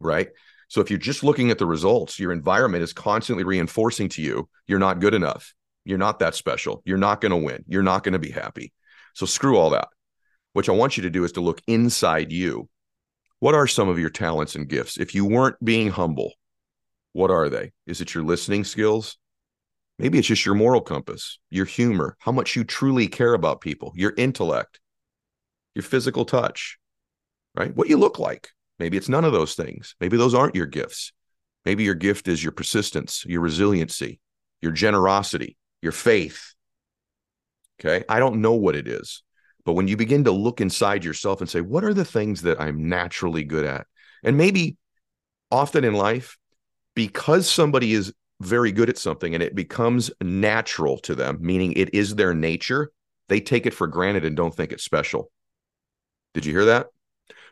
right? 0.00 0.28
So 0.68 0.80
if 0.80 0.90
you're 0.90 0.98
just 0.98 1.22
looking 1.22 1.50
at 1.50 1.58
the 1.58 1.66
results, 1.66 2.18
your 2.18 2.32
environment 2.32 2.82
is 2.82 2.92
constantly 2.92 3.44
reinforcing 3.44 4.08
to 4.10 4.22
you 4.22 4.48
you're 4.66 4.78
not 4.78 5.00
good 5.00 5.14
enough. 5.14 5.54
You're 5.84 5.98
not 5.98 6.20
that 6.20 6.34
special. 6.34 6.82
You're 6.84 6.96
not 6.96 7.20
going 7.20 7.30
to 7.30 7.36
win. 7.36 7.64
You're 7.66 7.82
not 7.82 8.04
going 8.04 8.12
to 8.12 8.18
be 8.18 8.30
happy. 8.30 8.72
So 9.14 9.26
screw 9.26 9.58
all 9.58 9.70
that. 9.70 9.88
What 10.52 10.68
I 10.68 10.72
want 10.72 10.96
you 10.96 11.02
to 11.04 11.10
do 11.10 11.24
is 11.24 11.32
to 11.32 11.40
look 11.40 11.60
inside 11.66 12.30
you. 12.30 12.68
What 13.42 13.56
are 13.56 13.66
some 13.66 13.88
of 13.88 13.98
your 13.98 14.08
talents 14.08 14.54
and 14.54 14.68
gifts? 14.68 14.98
If 14.98 15.16
you 15.16 15.24
weren't 15.24 15.56
being 15.64 15.90
humble, 15.90 16.34
what 17.12 17.32
are 17.32 17.48
they? 17.48 17.72
Is 17.88 18.00
it 18.00 18.14
your 18.14 18.22
listening 18.22 18.62
skills? 18.62 19.18
Maybe 19.98 20.16
it's 20.16 20.28
just 20.28 20.46
your 20.46 20.54
moral 20.54 20.80
compass, 20.80 21.40
your 21.50 21.64
humor, 21.64 22.16
how 22.20 22.30
much 22.30 22.54
you 22.54 22.62
truly 22.62 23.08
care 23.08 23.34
about 23.34 23.60
people, 23.60 23.92
your 23.96 24.14
intellect, 24.16 24.78
your 25.74 25.82
physical 25.82 26.24
touch, 26.24 26.78
right? 27.56 27.74
What 27.74 27.88
you 27.88 27.96
look 27.96 28.20
like. 28.20 28.50
Maybe 28.78 28.96
it's 28.96 29.08
none 29.08 29.24
of 29.24 29.32
those 29.32 29.56
things. 29.56 29.96
Maybe 29.98 30.16
those 30.16 30.34
aren't 30.34 30.54
your 30.54 30.66
gifts. 30.66 31.12
Maybe 31.64 31.82
your 31.82 31.96
gift 31.96 32.28
is 32.28 32.44
your 32.44 32.52
persistence, 32.52 33.24
your 33.26 33.40
resiliency, 33.40 34.20
your 34.60 34.70
generosity, 34.70 35.56
your 35.82 35.90
faith. 35.90 36.54
Okay. 37.80 38.04
I 38.08 38.20
don't 38.20 38.40
know 38.40 38.52
what 38.52 38.76
it 38.76 38.86
is. 38.86 39.24
But 39.64 39.74
when 39.74 39.88
you 39.88 39.96
begin 39.96 40.24
to 40.24 40.32
look 40.32 40.60
inside 40.60 41.04
yourself 41.04 41.40
and 41.40 41.48
say, 41.48 41.60
what 41.60 41.84
are 41.84 41.94
the 41.94 42.04
things 42.04 42.42
that 42.42 42.60
I'm 42.60 42.88
naturally 42.88 43.44
good 43.44 43.64
at? 43.64 43.86
And 44.24 44.36
maybe 44.36 44.76
often 45.50 45.84
in 45.84 45.94
life, 45.94 46.36
because 46.94 47.48
somebody 47.48 47.92
is 47.92 48.12
very 48.40 48.72
good 48.72 48.88
at 48.88 48.98
something 48.98 49.34
and 49.34 49.42
it 49.42 49.54
becomes 49.54 50.10
natural 50.20 50.98
to 50.98 51.14
them, 51.14 51.38
meaning 51.40 51.72
it 51.74 51.94
is 51.94 52.14
their 52.14 52.34
nature, 52.34 52.90
they 53.28 53.40
take 53.40 53.66
it 53.66 53.74
for 53.74 53.86
granted 53.86 54.24
and 54.24 54.36
don't 54.36 54.54
think 54.54 54.72
it's 54.72 54.84
special. 54.84 55.30
Did 56.34 56.44
you 56.44 56.52
hear 56.52 56.64
that? 56.66 56.88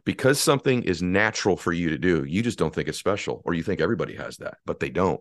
Because 0.04 0.40
something 0.40 0.82
is 0.82 1.02
natural 1.02 1.56
for 1.56 1.72
you 1.72 1.90
to 1.90 1.98
do, 1.98 2.24
you 2.24 2.42
just 2.42 2.58
don't 2.58 2.74
think 2.74 2.88
it's 2.88 2.98
special, 2.98 3.42
or 3.44 3.54
you 3.54 3.62
think 3.62 3.80
everybody 3.80 4.16
has 4.16 4.38
that, 4.38 4.56
but 4.64 4.80
they 4.80 4.90
don't. 4.90 5.20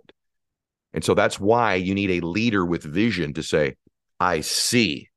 And 0.94 1.04
so 1.04 1.14
that's 1.14 1.40
why 1.40 1.76
you 1.76 1.94
need 1.94 2.12
a 2.12 2.26
leader 2.26 2.66
with 2.66 2.84
vision 2.84 3.34
to 3.34 3.44
say, 3.44 3.76
I 4.20 4.42
see 4.42 5.10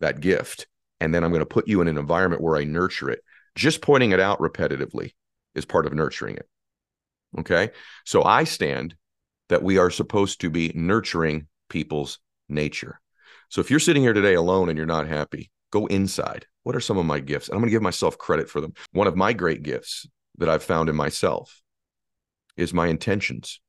that 0.00 0.20
gift. 0.20 0.66
And 1.00 1.14
then 1.14 1.24
I'm 1.24 1.30
going 1.30 1.40
to 1.40 1.46
put 1.46 1.68
you 1.68 1.80
in 1.80 1.88
an 1.88 1.98
environment 1.98 2.42
where 2.42 2.56
I 2.56 2.64
nurture 2.64 3.10
it. 3.10 3.22
Just 3.54 3.80
pointing 3.80 4.12
it 4.12 4.20
out 4.20 4.38
repetitively 4.38 5.12
is 5.54 5.64
part 5.64 5.86
of 5.86 5.92
nurturing 5.92 6.36
it. 6.36 6.48
Okay. 7.38 7.70
So 8.04 8.22
I 8.22 8.44
stand 8.44 8.94
that 9.48 9.62
we 9.62 9.78
are 9.78 9.90
supposed 9.90 10.40
to 10.42 10.50
be 10.50 10.72
nurturing 10.74 11.46
people's 11.68 12.18
nature. 12.48 13.00
So 13.48 13.60
if 13.60 13.70
you're 13.70 13.80
sitting 13.80 14.02
here 14.02 14.12
today 14.12 14.34
alone 14.34 14.68
and 14.68 14.76
you're 14.76 14.86
not 14.86 15.08
happy, 15.08 15.50
go 15.72 15.86
inside. 15.86 16.46
What 16.62 16.76
are 16.76 16.80
some 16.80 16.98
of 16.98 17.06
my 17.06 17.18
gifts? 17.20 17.48
And 17.48 17.54
I'm 17.54 17.60
going 17.60 17.70
to 17.70 17.74
give 17.74 17.82
myself 17.82 18.18
credit 18.18 18.48
for 18.48 18.60
them. 18.60 18.74
One 18.92 19.06
of 19.06 19.16
my 19.16 19.32
great 19.32 19.62
gifts 19.62 20.06
that 20.38 20.48
I've 20.48 20.62
found 20.62 20.88
in 20.88 20.96
myself 20.96 21.62
is 22.56 22.74
my 22.74 22.88
intentions. 22.88 23.60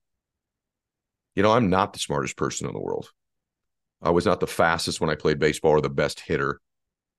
You 1.35 1.43
know, 1.43 1.51
I'm 1.51 1.69
not 1.69 1.93
the 1.93 1.99
smartest 1.99 2.35
person 2.35 2.67
in 2.67 2.73
the 2.73 2.79
world. 2.79 3.09
I 4.01 4.09
was 4.09 4.25
not 4.25 4.39
the 4.39 4.47
fastest 4.47 4.99
when 4.99 5.09
I 5.09 5.15
played 5.15 5.39
baseball 5.39 5.71
or 5.71 5.81
the 5.81 5.89
best 5.89 6.19
hitter. 6.19 6.59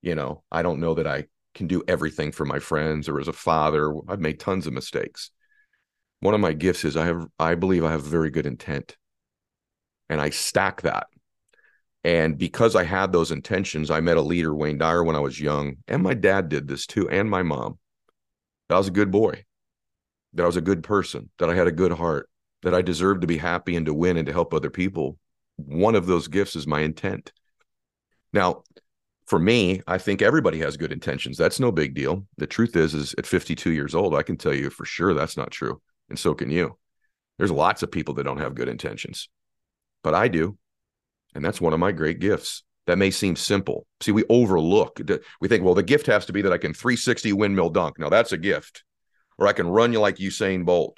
You 0.02 0.14
know, 0.14 0.42
I 0.50 0.62
don't 0.62 0.80
know 0.80 0.94
that 0.94 1.06
I 1.06 1.26
can 1.54 1.66
do 1.66 1.82
everything 1.86 2.32
for 2.32 2.44
my 2.44 2.58
friends 2.58 3.08
or 3.08 3.20
as 3.20 3.28
a 3.28 3.32
father. 3.32 3.94
I've 4.08 4.20
made 4.20 4.40
tons 4.40 4.66
of 4.66 4.72
mistakes. 4.72 5.30
One 6.20 6.34
of 6.34 6.40
my 6.40 6.52
gifts 6.52 6.84
is 6.84 6.96
I 6.96 7.06
have 7.06 7.26
I 7.38 7.54
believe 7.54 7.84
I 7.84 7.92
have 7.92 8.02
very 8.02 8.30
good 8.30 8.46
intent. 8.46 8.96
And 10.08 10.20
I 10.20 10.30
stack 10.30 10.82
that. 10.82 11.06
And 12.04 12.36
because 12.36 12.74
I 12.74 12.84
had 12.84 13.12
those 13.12 13.30
intentions, 13.30 13.90
I 13.90 14.00
met 14.00 14.16
a 14.16 14.22
leader, 14.22 14.54
Wayne 14.54 14.78
Dyer, 14.78 15.04
when 15.04 15.16
I 15.16 15.20
was 15.20 15.40
young. 15.40 15.76
And 15.86 16.02
my 16.02 16.14
dad 16.14 16.48
did 16.48 16.66
this 16.66 16.86
too, 16.86 17.08
and 17.08 17.30
my 17.30 17.42
mom. 17.42 17.78
That 18.68 18.74
I 18.74 18.78
was 18.78 18.88
a 18.88 18.92
good 18.92 19.10
boy, 19.10 19.44
that 20.34 20.42
I 20.42 20.46
was 20.46 20.56
a 20.56 20.62
good 20.62 20.82
person, 20.82 21.30
that 21.38 21.50
I 21.50 21.54
had 21.54 21.66
a 21.66 21.72
good 21.72 21.92
heart, 21.92 22.28
that 22.62 22.74
I 22.74 22.82
deserved 22.82 23.20
to 23.20 23.26
be 23.26 23.38
happy 23.38 23.76
and 23.76 23.86
to 23.86 23.94
win 23.94 24.16
and 24.16 24.26
to 24.26 24.32
help 24.32 24.52
other 24.52 24.70
people. 24.70 25.18
One 25.56 25.94
of 25.94 26.06
those 26.06 26.28
gifts 26.28 26.56
is 26.56 26.66
my 26.66 26.80
intent. 26.80 27.32
Now, 28.32 28.62
for 29.26 29.38
me, 29.38 29.80
I 29.86 29.98
think 29.98 30.22
everybody 30.22 30.58
has 30.58 30.76
good 30.76 30.92
intentions. 30.92 31.38
That's 31.38 31.60
no 31.60 31.72
big 31.72 31.94
deal. 31.94 32.26
The 32.38 32.46
truth 32.46 32.76
is, 32.76 32.94
is 32.94 33.14
at 33.18 33.26
52 33.26 33.70
years 33.70 33.94
old, 33.94 34.14
I 34.14 34.22
can 34.22 34.36
tell 34.36 34.54
you 34.54 34.70
for 34.70 34.84
sure 34.84 35.14
that's 35.14 35.36
not 35.36 35.50
true. 35.50 35.80
And 36.08 36.18
so 36.18 36.34
can 36.34 36.50
you. 36.50 36.78
There's 37.38 37.50
lots 37.50 37.82
of 37.82 37.90
people 37.90 38.14
that 38.14 38.24
don't 38.24 38.40
have 38.40 38.54
good 38.54 38.68
intentions, 38.68 39.28
but 40.02 40.14
I 40.14 40.28
do. 40.28 40.58
And 41.34 41.44
that's 41.44 41.60
one 41.60 41.72
of 41.72 41.80
my 41.80 41.92
great 41.92 42.18
gifts. 42.18 42.62
That 42.86 42.98
may 42.98 43.10
seem 43.10 43.36
simple. 43.36 43.86
See, 44.00 44.10
we 44.10 44.24
overlook, 44.28 45.00
we 45.40 45.48
think, 45.48 45.64
well, 45.64 45.74
the 45.74 45.84
gift 45.84 46.06
has 46.06 46.26
to 46.26 46.32
be 46.32 46.42
that 46.42 46.52
I 46.52 46.58
can 46.58 46.74
360 46.74 47.32
windmill 47.32 47.70
dunk. 47.70 47.98
Now 47.98 48.08
that's 48.08 48.32
a 48.32 48.38
gift. 48.38 48.82
Or 49.38 49.46
I 49.46 49.52
can 49.52 49.68
run 49.68 49.92
you 49.92 50.00
like 50.00 50.16
Usain 50.16 50.64
Bolt 50.64 50.96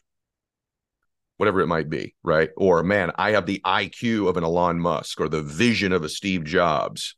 whatever 1.37 1.61
it 1.61 1.67
might 1.67 1.91
be, 1.91 2.15
right? 2.23 2.51
Or 2.57 2.83
man, 2.83 3.13
I 3.17 3.33
have 3.33 3.47
the 3.47 3.61
IQ 3.65 4.29
of 4.29 4.37
an 4.37 4.45
Elon 4.45 4.81
Musk 4.81 5.21
or 5.21 5.29
the 5.29 5.43
vision 5.43 5.93
of 5.93 6.05
a 6.05 6.09
Steve 6.09 6.45
Jobs, 6.45 7.17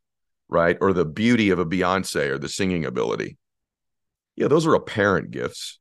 right? 0.49 0.77
Or 0.81 0.93
the 0.93 1.05
beauty 1.05 1.51
of 1.51 1.59
a 1.59 1.67
Beyonce 1.67 2.31
or 2.31 2.39
the 2.39 2.49
singing 2.49 2.85
ability. 2.85 3.37
Yeah, 4.37 4.49
those 4.49 4.67
are 4.67 4.75
apparent 4.75 5.31
gifts. 5.31 5.79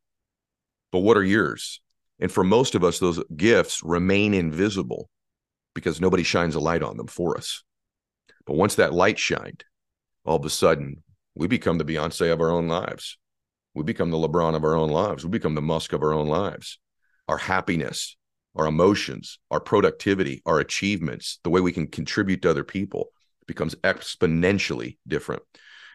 But 0.92 1.00
what 1.00 1.18
are 1.18 1.24
yours? 1.24 1.82
And 2.20 2.32
for 2.32 2.44
most 2.44 2.76
of 2.76 2.84
us, 2.84 3.00
those 3.00 3.22
gifts 3.36 3.84
remain 3.84 4.34
invisible 4.34 5.10
because 5.74 6.00
nobody 6.00 6.24
shines 6.24 6.56
a 6.56 6.60
light 6.60 6.82
on 6.82 6.98
them 6.98 7.08
for 7.08 7.38
us. 7.38 7.64
But 8.46 8.56
once 8.56 8.76
that 8.76 8.94
light 8.94 9.20
shined, 9.20 9.66
all 10.24 10.38
of 10.38 10.46
a 10.46 10.50
sudden, 10.50 11.04
we 11.36 11.48
become 11.48 11.78
the 11.78 11.84
Beyonce 11.84 12.32
of 12.32 12.40
our 12.40 12.50
own 12.50 12.68
lives. 12.68 13.18
We 13.74 13.84
become 13.84 14.10
the 14.10 14.18
LeBron 14.18 14.56
of 14.56 14.64
our 14.64 14.76
own 14.76 14.90
lives. 14.90 15.26
We 15.26 15.32
become 15.32 15.56
the 15.56 15.62
Musk 15.62 15.92
of 15.92 16.02
our 16.02 16.14
own 16.14 16.28
lives. 16.28 16.80
Our 17.28 17.38
happiness, 17.38 18.16
our 18.56 18.68
emotions, 18.68 19.40
our 19.52 19.60
productivity, 19.60 20.42
our 20.46 20.60
achievements, 20.60 21.40
the 21.44 21.50
way 21.50 21.60
we 21.60 21.74
can 21.74 21.88
contribute 21.88 22.42
to 22.44 22.50
other 22.50 22.64
people 22.64 23.10
becomes 23.48 23.76
exponentially 23.76 24.98
different. 25.08 25.44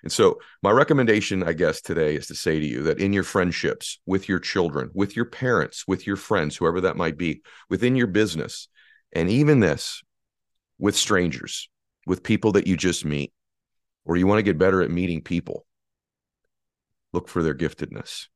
And 0.02 0.10
so, 0.10 0.38
my 0.62 0.70
recommendation, 0.70 1.42
I 1.42 1.52
guess, 1.52 1.80
today 1.82 2.16
is 2.16 2.26
to 2.28 2.34
say 2.34 2.58
to 2.58 2.66
you 2.66 2.84
that 2.84 3.00
in 3.00 3.12
your 3.12 3.22
friendships, 3.22 3.98
with 4.06 4.28
your 4.28 4.38
children, 4.38 4.90
with 4.94 5.14
your 5.14 5.26
parents, 5.26 5.84
with 5.86 6.06
your 6.06 6.16
friends, 6.16 6.56
whoever 6.56 6.80
that 6.82 6.96
might 6.96 7.18
be, 7.18 7.42
within 7.68 7.96
your 7.96 8.06
business, 8.06 8.68
and 9.12 9.28
even 9.28 9.60
this 9.60 10.02
with 10.78 10.96
strangers, 10.96 11.68
with 12.06 12.22
people 12.22 12.52
that 12.52 12.66
you 12.66 12.76
just 12.76 13.04
meet, 13.04 13.32
or 14.06 14.16
you 14.16 14.26
want 14.26 14.38
to 14.38 14.42
get 14.42 14.56
better 14.56 14.80
at 14.80 14.90
meeting 14.90 15.20
people, 15.20 15.66
look 17.12 17.28
for 17.28 17.42
their 17.42 17.54
giftedness. 17.54 18.26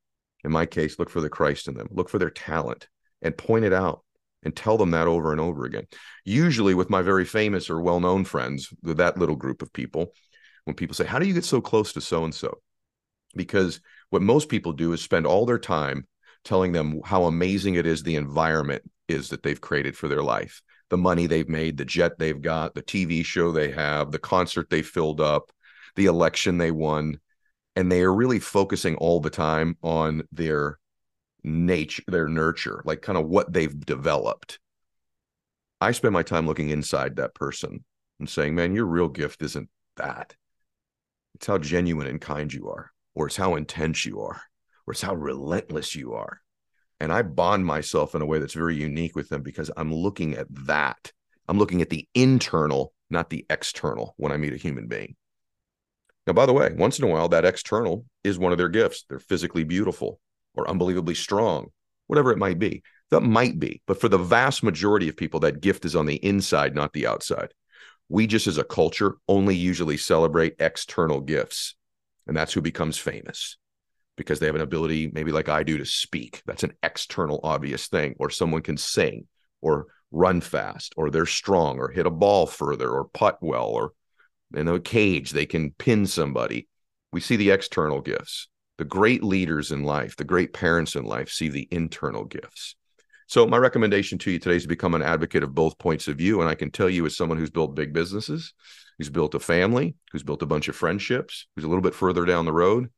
In 0.44 0.52
my 0.52 0.66
case, 0.66 0.98
look 0.98 1.08
for 1.08 1.22
the 1.22 1.30
Christ 1.30 1.68
in 1.68 1.74
them, 1.74 1.88
look 1.90 2.10
for 2.10 2.18
their 2.18 2.30
talent, 2.30 2.88
and 3.22 3.36
point 3.36 3.64
it 3.64 3.72
out 3.72 4.03
and 4.44 4.54
tell 4.54 4.76
them 4.76 4.90
that 4.92 5.08
over 5.08 5.32
and 5.32 5.40
over 5.40 5.64
again. 5.64 5.86
Usually, 6.24 6.74
with 6.74 6.90
my 6.90 7.02
very 7.02 7.24
famous 7.24 7.70
or 7.70 7.80
well 7.80 8.00
known 8.00 8.24
friends, 8.24 8.68
that 8.82 9.18
little 9.18 9.36
group 9.36 9.62
of 9.62 9.72
people, 9.72 10.12
when 10.64 10.76
people 10.76 10.94
say, 10.94 11.06
How 11.06 11.18
do 11.18 11.26
you 11.26 11.34
get 11.34 11.44
so 11.44 11.60
close 11.60 11.92
to 11.94 12.00
so 12.00 12.24
and 12.24 12.34
so? 12.34 12.58
Because 13.34 13.80
what 14.10 14.22
most 14.22 14.48
people 14.48 14.72
do 14.72 14.92
is 14.92 15.00
spend 15.00 15.26
all 15.26 15.46
their 15.46 15.58
time 15.58 16.06
telling 16.44 16.72
them 16.72 17.00
how 17.04 17.24
amazing 17.24 17.74
it 17.74 17.86
is 17.86 18.02
the 18.02 18.16
environment 18.16 18.82
is 19.08 19.30
that 19.30 19.42
they've 19.42 19.60
created 19.60 19.96
for 19.96 20.08
their 20.08 20.22
life 20.22 20.62
the 20.90 20.96
money 20.98 21.26
they've 21.26 21.48
made, 21.48 21.76
the 21.76 21.84
jet 21.84 22.18
they've 22.18 22.40
got, 22.40 22.74
the 22.74 22.82
TV 22.82 23.24
show 23.24 23.50
they 23.50 23.70
have, 23.70 24.10
the 24.12 24.18
concert 24.18 24.68
they 24.70 24.82
filled 24.82 25.20
up, 25.20 25.50
the 25.96 26.06
election 26.06 26.58
they 26.58 26.70
won. 26.70 27.18
And 27.74 27.90
they 27.90 28.02
are 28.02 28.14
really 28.14 28.38
focusing 28.38 28.94
all 28.96 29.18
the 29.18 29.30
time 29.30 29.76
on 29.82 30.22
their 30.30 30.78
nature, 31.44 32.02
their 32.08 32.28
nurture, 32.28 32.82
like 32.84 33.02
kind 33.02 33.18
of 33.18 33.28
what 33.28 33.52
they've 33.52 33.78
developed. 33.84 34.58
I 35.80 35.92
spend 35.92 36.14
my 36.14 36.22
time 36.22 36.46
looking 36.46 36.70
inside 36.70 37.16
that 37.16 37.34
person 37.34 37.84
and 38.18 38.28
saying, 38.28 38.54
man, 38.54 38.74
your 38.74 38.86
real 38.86 39.08
gift 39.08 39.42
isn't 39.42 39.68
that. 39.96 40.34
It's 41.34 41.46
how 41.46 41.58
genuine 41.58 42.06
and 42.06 42.20
kind 42.20 42.52
you 42.52 42.68
are, 42.70 42.90
or 43.14 43.26
it's 43.26 43.36
how 43.36 43.56
intense 43.56 44.06
you 44.06 44.20
are, 44.20 44.40
or 44.86 44.92
it's 44.92 45.02
how 45.02 45.14
relentless 45.14 45.94
you 45.94 46.14
are. 46.14 46.40
And 47.00 47.12
I 47.12 47.22
bond 47.22 47.66
myself 47.66 48.14
in 48.14 48.22
a 48.22 48.26
way 48.26 48.38
that's 48.38 48.54
very 48.54 48.76
unique 48.76 49.14
with 49.14 49.28
them 49.28 49.42
because 49.42 49.70
I'm 49.76 49.92
looking 49.92 50.34
at 50.34 50.46
that. 50.66 51.12
I'm 51.48 51.58
looking 51.58 51.82
at 51.82 51.90
the 51.90 52.08
internal, 52.14 52.94
not 53.10 53.28
the 53.28 53.44
external 53.50 54.14
when 54.16 54.32
I 54.32 54.36
meet 54.38 54.54
a 54.54 54.58
human 54.58 54.86
being. 54.86 55.16
Now, 56.26 56.32
by 56.32 56.46
the 56.46 56.54
way, 56.54 56.72
once 56.72 56.98
in 56.98 57.04
a 57.04 57.08
while, 57.08 57.28
that 57.28 57.44
external 57.44 58.06
is 58.22 58.38
one 58.38 58.52
of 58.52 58.58
their 58.58 58.70
gifts. 58.70 59.04
They're 59.08 59.18
physically 59.18 59.64
beautiful 59.64 60.20
or 60.54 60.68
unbelievably 60.68 61.14
strong, 61.14 61.68
whatever 62.06 62.30
it 62.30 62.38
might 62.38 62.58
be. 62.58 62.82
That 63.10 63.22
might 63.22 63.58
be. 63.58 63.82
But 63.86 64.00
for 64.00 64.08
the 64.08 64.18
vast 64.18 64.62
majority 64.62 65.08
of 65.08 65.16
people, 65.16 65.40
that 65.40 65.60
gift 65.60 65.84
is 65.84 65.94
on 65.94 66.06
the 66.06 66.16
inside, 66.16 66.74
not 66.74 66.92
the 66.92 67.06
outside. 67.06 67.52
We 68.08 68.26
just 68.26 68.46
as 68.46 68.58
a 68.58 68.64
culture 68.64 69.16
only 69.28 69.54
usually 69.54 69.96
celebrate 69.96 70.56
external 70.58 71.20
gifts. 71.20 71.74
And 72.26 72.36
that's 72.36 72.52
who 72.52 72.60
becomes 72.60 72.98
famous 72.98 73.56
because 74.16 74.38
they 74.38 74.46
have 74.46 74.54
an 74.54 74.60
ability, 74.60 75.10
maybe 75.12 75.32
like 75.32 75.48
I 75.48 75.62
do, 75.62 75.78
to 75.78 75.84
speak. 75.84 76.42
That's 76.46 76.62
an 76.62 76.74
external, 76.82 77.40
obvious 77.42 77.88
thing. 77.88 78.14
Or 78.18 78.30
someone 78.30 78.62
can 78.62 78.76
sing 78.76 79.26
or 79.60 79.86
run 80.10 80.40
fast, 80.40 80.94
or 80.96 81.10
they're 81.10 81.26
strong, 81.26 81.78
or 81.78 81.90
hit 81.90 82.06
a 82.06 82.10
ball 82.10 82.46
further, 82.46 82.88
or 82.90 83.04
putt 83.04 83.38
well, 83.40 83.66
or 83.66 83.92
in 84.54 84.68
a 84.68 84.78
cage, 84.78 85.32
they 85.32 85.46
can 85.46 85.72
pin 85.72 86.06
somebody. 86.06 86.68
We 87.12 87.20
see 87.20 87.36
the 87.36 87.50
external 87.50 88.00
gifts 88.00 88.48
the 88.78 88.84
great 88.84 89.22
leaders 89.22 89.70
in 89.70 89.84
life, 89.84 90.16
the 90.16 90.24
great 90.24 90.52
parents 90.52 90.96
in 90.96 91.04
life 91.04 91.30
see 91.30 91.48
the 91.48 91.68
internal 91.70 92.24
gifts. 92.24 92.76
So, 93.26 93.46
my 93.46 93.56
recommendation 93.56 94.18
to 94.18 94.30
you 94.30 94.38
today 94.38 94.56
is 94.56 94.62
to 94.62 94.68
become 94.68 94.94
an 94.94 95.02
advocate 95.02 95.42
of 95.42 95.54
both 95.54 95.78
points 95.78 96.08
of 96.08 96.18
view. 96.18 96.40
And 96.40 96.50
I 96.50 96.54
can 96.54 96.70
tell 96.70 96.90
you, 96.90 97.06
as 97.06 97.16
someone 97.16 97.38
who's 97.38 97.50
built 97.50 97.74
big 97.74 97.92
businesses, 97.92 98.52
who's 98.98 99.10
built 99.10 99.34
a 99.34 99.40
family, 99.40 99.96
who's 100.12 100.22
built 100.22 100.42
a 100.42 100.46
bunch 100.46 100.68
of 100.68 100.76
friendships, 100.76 101.46
who's 101.54 101.64
a 101.64 101.68
little 101.68 101.82
bit 101.82 101.94
further 101.94 102.24
down 102.24 102.44
the 102.44 102.52
road, 102.52 102.90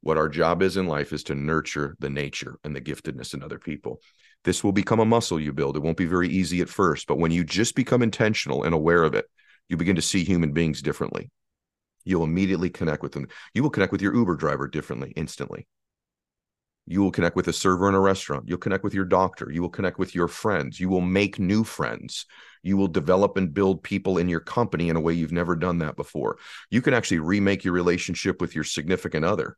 what 0.00 0.18
our 0.18 0.28
job 0.28 0.62
is 0.62 0.76
in 0.76 0.86
life 0.86 1.12
is 1.12 1.24
to 1.24 1.34
nurture 1.34 1.96
the 2.00 2.10
nature 2.10 2.58
and 2.64 2.76
the 2.76 2.80
giftedness 2.80 3.34
in 3.34 3.42
other 3.42 3.58
people. 3.58 4.00
This 4.44 4.62
will 4.62 4.72
become 4.72 5.00
a 5.00 5.04
muscle 5.04 5.40
you 5.40 5.52
build. 5.52 5.76
It 5.76 5.82
won't 5.82 5.96
be 5.96 6.04
very 6.04 6.28
easy 6.28 6.60
at 6.60 6.68
first, 6.68 7.06
but 7.06 7.18
when 7.18 7.32
you 7.32 7.42
just 7.42 7.74
become 7.74 8.02
intentional 8.02 8.62
and 8.62 8.74
aware 8.74 9.02
of 9.02 9.14
it, 9.14 9.24
you 9.68 9.76
begin 9.76 9.96
to 9.96 10.02
see 10.02 10.22
human 10.22 10.52
beings 10.52 10.82
differently 10.82 11.30
you'll 12.06 12.24
immediately 12.24 12.70
connect 12.70 13.02
with 13.02 13.12
them. 13.12 13.28
You 13.52 13.62
will 13.62 13.70
connect 13.70 13.92
with 13.92 14.00
your 14.00 14.14
Uber 14.14 14.36
driver 14.36 14.68
differently 14.68 15.12
instantly. 15.16 15.66
You 16.86 17.02
will 17.02 17.10
connect 17.10 17.34
with 17.34 17.48
a 17.48 17.52
server 17.52 17.88
in 17.88 17.96
a 17.96 18.00
restaurant. 18.00 18.44
You'll 18.46 18.58
connect 18.58 18.84
with 18.84 18.94
your 18.94 19.04
doctor. 19.04 19.50
You 19.50 19.60
will 19.60 19.68
connect 19.68 19.98
with 19.98 20.14
your 20.14 20.28
friends. 20.28 20.78
You 20.78 20.88
will 20.88 21.00
make 21.00 21.40
new 21.40 21.64
friends. 21.64 22.26
You 22.62 22.76
will 22.76 22.86
develop 22.86 23.36
and 23.36 23.52
build 23.52 23.82
people 23.82 24.18
in 24.18 24.28
your 24.28 24.40
company 24.40 24.88
in 24.88 24.96
a 24.96 25.00
way 25.00 25.12
you've 25.12 25.32
never 25.32 25.56
done 25.56 25.78
that 25.78 25.96
before. 25.96 26.38
You 26.70 26.80
can 26.80 26.94
actually 26.94 27.18
remake 27.18 27.64
your 27.64 27.74
relationship 27.74 28.40
with 28.40 28.54
your 28.54 28.64
significant 28.64 29.24
other. 29.24 29.56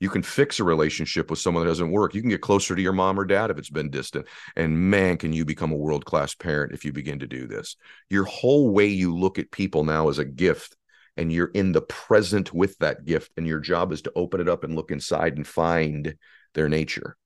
You 0.00 0.10
can 0.10 0.22
fix 0.22 0.58
a 0.58 0.64
relationship 0.64 1.30
with 1.30 1.38
someone 1.38 1.64
that 1.64 1.70
doesn't 1.70 1.92
work. 1.92 2.14
You 2.14 2.20
can 2.20 2.30
get 2.30 2.40
closer 2.40 2.74
to 2.74 2.82
your 2.82 2.92
mom 2.92 3.18
or 3.18 3.24
dad 3.24 3.50
if 3.50 3.58
it's 3.58 3.70
been 3.70 3.90
distant. 3.90 4.26
And 4.56 4.76
man, 4.90 5.16
can 5.18 5.32
you 5.32 5.44
become 5.44 5.70
a 5.70 5.76
world 5.76 6.04
class 6.04 6.34
parent 6.34 6.72
if 6.72 6.84
you 6.84 6.92
begin 6.92 7.20
to 7.20 7.28
do 7.28 7.46
this. 7.46 7.76
Your 8.10 8.24
whole 8.24 8.70
way 8.70 8.86
you 8.86 9.16
look 9.16 9.38
at 9.38 9.52
people 9.52 9.84
now 9.84 10.08
is 10.08 10.18
a 10.18 10.24
gift 10.24 10.76
and 11.16 11.32
you're 11.32 11.50
in 11.54 11.72
the 11.72 11.82
present 11.82 12.52
with 12.52 12.78
that 12.78 13.04
gift 13.04 13.32
and 13.36 13.46
your 13.46 13.60
job 13.60 13.92
is 13.92 14.02
to 14.02 14.12
open 14.16 14.40
it 14.40 14.48
up 14.48 14.64
and 14.64 14.74
look 14.74 14.90
inside 14.90 15.36
and 15.36 15.46
find 15.46 16.16
their 16.54 16.68
nature. 16.68 17.16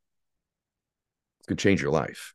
It 1.41 1.47
could 1.47 1.59
change 1.59 1.81
your 1.81 1.93
life. 1.93 2.35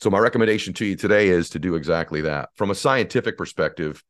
So 0.00 0.10
my 0.10 0.18
recommendation 0.18 0.74
to 0.74 0.84
you 0.84 0.96
today 0.96 1.28
is 1.28 1.50
to 1.50 1.58
do 1.58 1.74
exactly 1.74 2.22
that. 2.22 2.50
From 2.54 2.70
a 2.70 2.74
scientific 2.74 3.36
perspective 3.36 4.02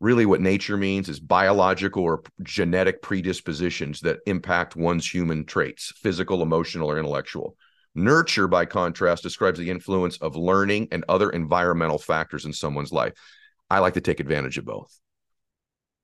really 0.00 0.24
what 0.24 0.40
nature 0.40 0.76
means 0.76 1.08
is 1.08 1.20
biological 1.20 2.02
or 2.02 2.22
genetic 2.42 3.02
predispositions 3.02 4.00
that 4.00 4.20
impact 4.26 4.74
one's 4.74 5.06
human 5.06 5.44
traits 5.44 5.92
physical 5.96 6.42
emotional 6.42 6.90
or 6.90 6.98
intellectual. 6.98 7.56
Nurture 7.94 8.48
by 8.48 8.64
contrast 8.64 9.22
describes 9.22 9.58
the 9.58 9.70
influence 9.70 10.16
of 10.18 10.36
learning 10.36 10.88
and 10.90 11.04
other 11.08 11.28
environmental 11.30 11.98
factors 11.98 12.46
in 12.46 12.52
someone's 12.52 12.92
life. 12.92 13.12
I 13.68 13.80
like 13.80 13.94
to 13.94 14.00
take 14.00 14.20
advantage 14.20 14.58
of 14.58 14.64
both 14.64 14.98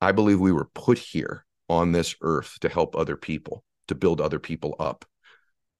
I 0.00 0.12
believe 0.12 0.40
we 0.40 0.52
were 0.52 0.68
put 0.74 0.98
here 0.98 1.44
on 1.68 1.92
this 1.92 2.14
earth 2.20 2.58
to 2.60 2.68
help 2.68 2.94
other 2.94 3.16
people, 3.16 3.64
to 3.88 3.94
build 3.94 4.20
other 4.20 4.38
people 4.38 4.76
up, 4.78 5.04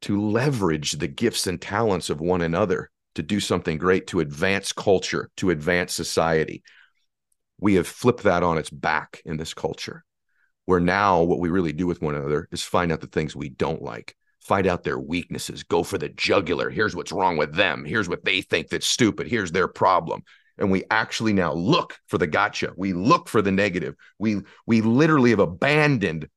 to 0.02 0.20
leverage 0.20 0.92
the 0.92 1.08
gifts 1.08 1.46
and 1.46 1.60
talents 1.60 2.10
of 2.10 2.20
one 2.20 2.42
another 2.42 2.90
to 3.16 3.22
do 3.22 3.40
something 3.40 3.78
great, 3.78 4.06
to 4.08 4.20
advance 4.20 4.72
culture, 4.72 5.30
to 5.38 5.50
advance 5.50 5.92
society. 5.92 6.62
We 7.58 7.74
have 7.74 7.88
flipped 7.88 8.22
that 8.24 8.42
on 8.42 8.58
its 8.58 8.70
back 8.70 9.22
in 9.24 9.38
this 9.38 9.54
culture, 9.54 10.04
where 10.66 10.80
now 10.80 11.22
what 11.22 11.40
we 11.40 11.48
really 11.48 11.72
do 11.72 11.86
with 11.86 12.02
one 12.02 12.14
another 12.14 12.48
is 12.52 12.62
find 12.62 12.92
out 12.92 13.00
the 13.00 13.06
things 13.06 13.34
we 13.34 13.48
don't 13.48 13.82
like, 13.82 14.14
find 14.40 14.66
out 14.66 14.84
their 14.84 14.98
weaknesses, 14.98 15.62
go 15.62 15.82
for 15.82 15.98
the 15.98 16.10
jugular. 16.10 16.68
Here's 16.68 16.94
what's 16.94 17.12
wrong 17.12 17.36
with 17.36 17.54
them. 17.54 17.84
Here's 17.84 18.08
what 18.08 18.24
they 18.24 18.42
think 18.42 18.68
that's 18.68 18.86
stupid. 18.86 19.26
Here's 19.26 19.52
their 19.52 19.68
problem 19.68 20.22
and 20.58 20.70
we 20.70 20.84
actually 20.90 21.32
now 21.32 21.52
look 21.52 21.98
for 22.06 22.18
the 22.18 22.26
gotcha. 22.26 22.72
We 22.76 22.92
look 22.92 23.28
for 23.28 23.42
the 23.42 23.52
negative. 23.52 23.94
We 24.18 24.42
we 24.66 24.80
literally 24.80 25.30
have 25.30 25.38
abandoned 25.38 26.28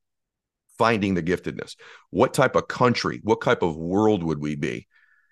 finding 0.78 1.14
the 1.14 1.24
giftedness. 1.24 1.76
What 2.10 2.34
type 2.34 2.56
of 2.56 2.68
country 2.68 3.20
what 3.24 3.42
type 3.42 3.62
of 3.62 3.78
world 3.78 4.24
would 4.24 4.40
we 4.40 4.56
be 4.56 4.88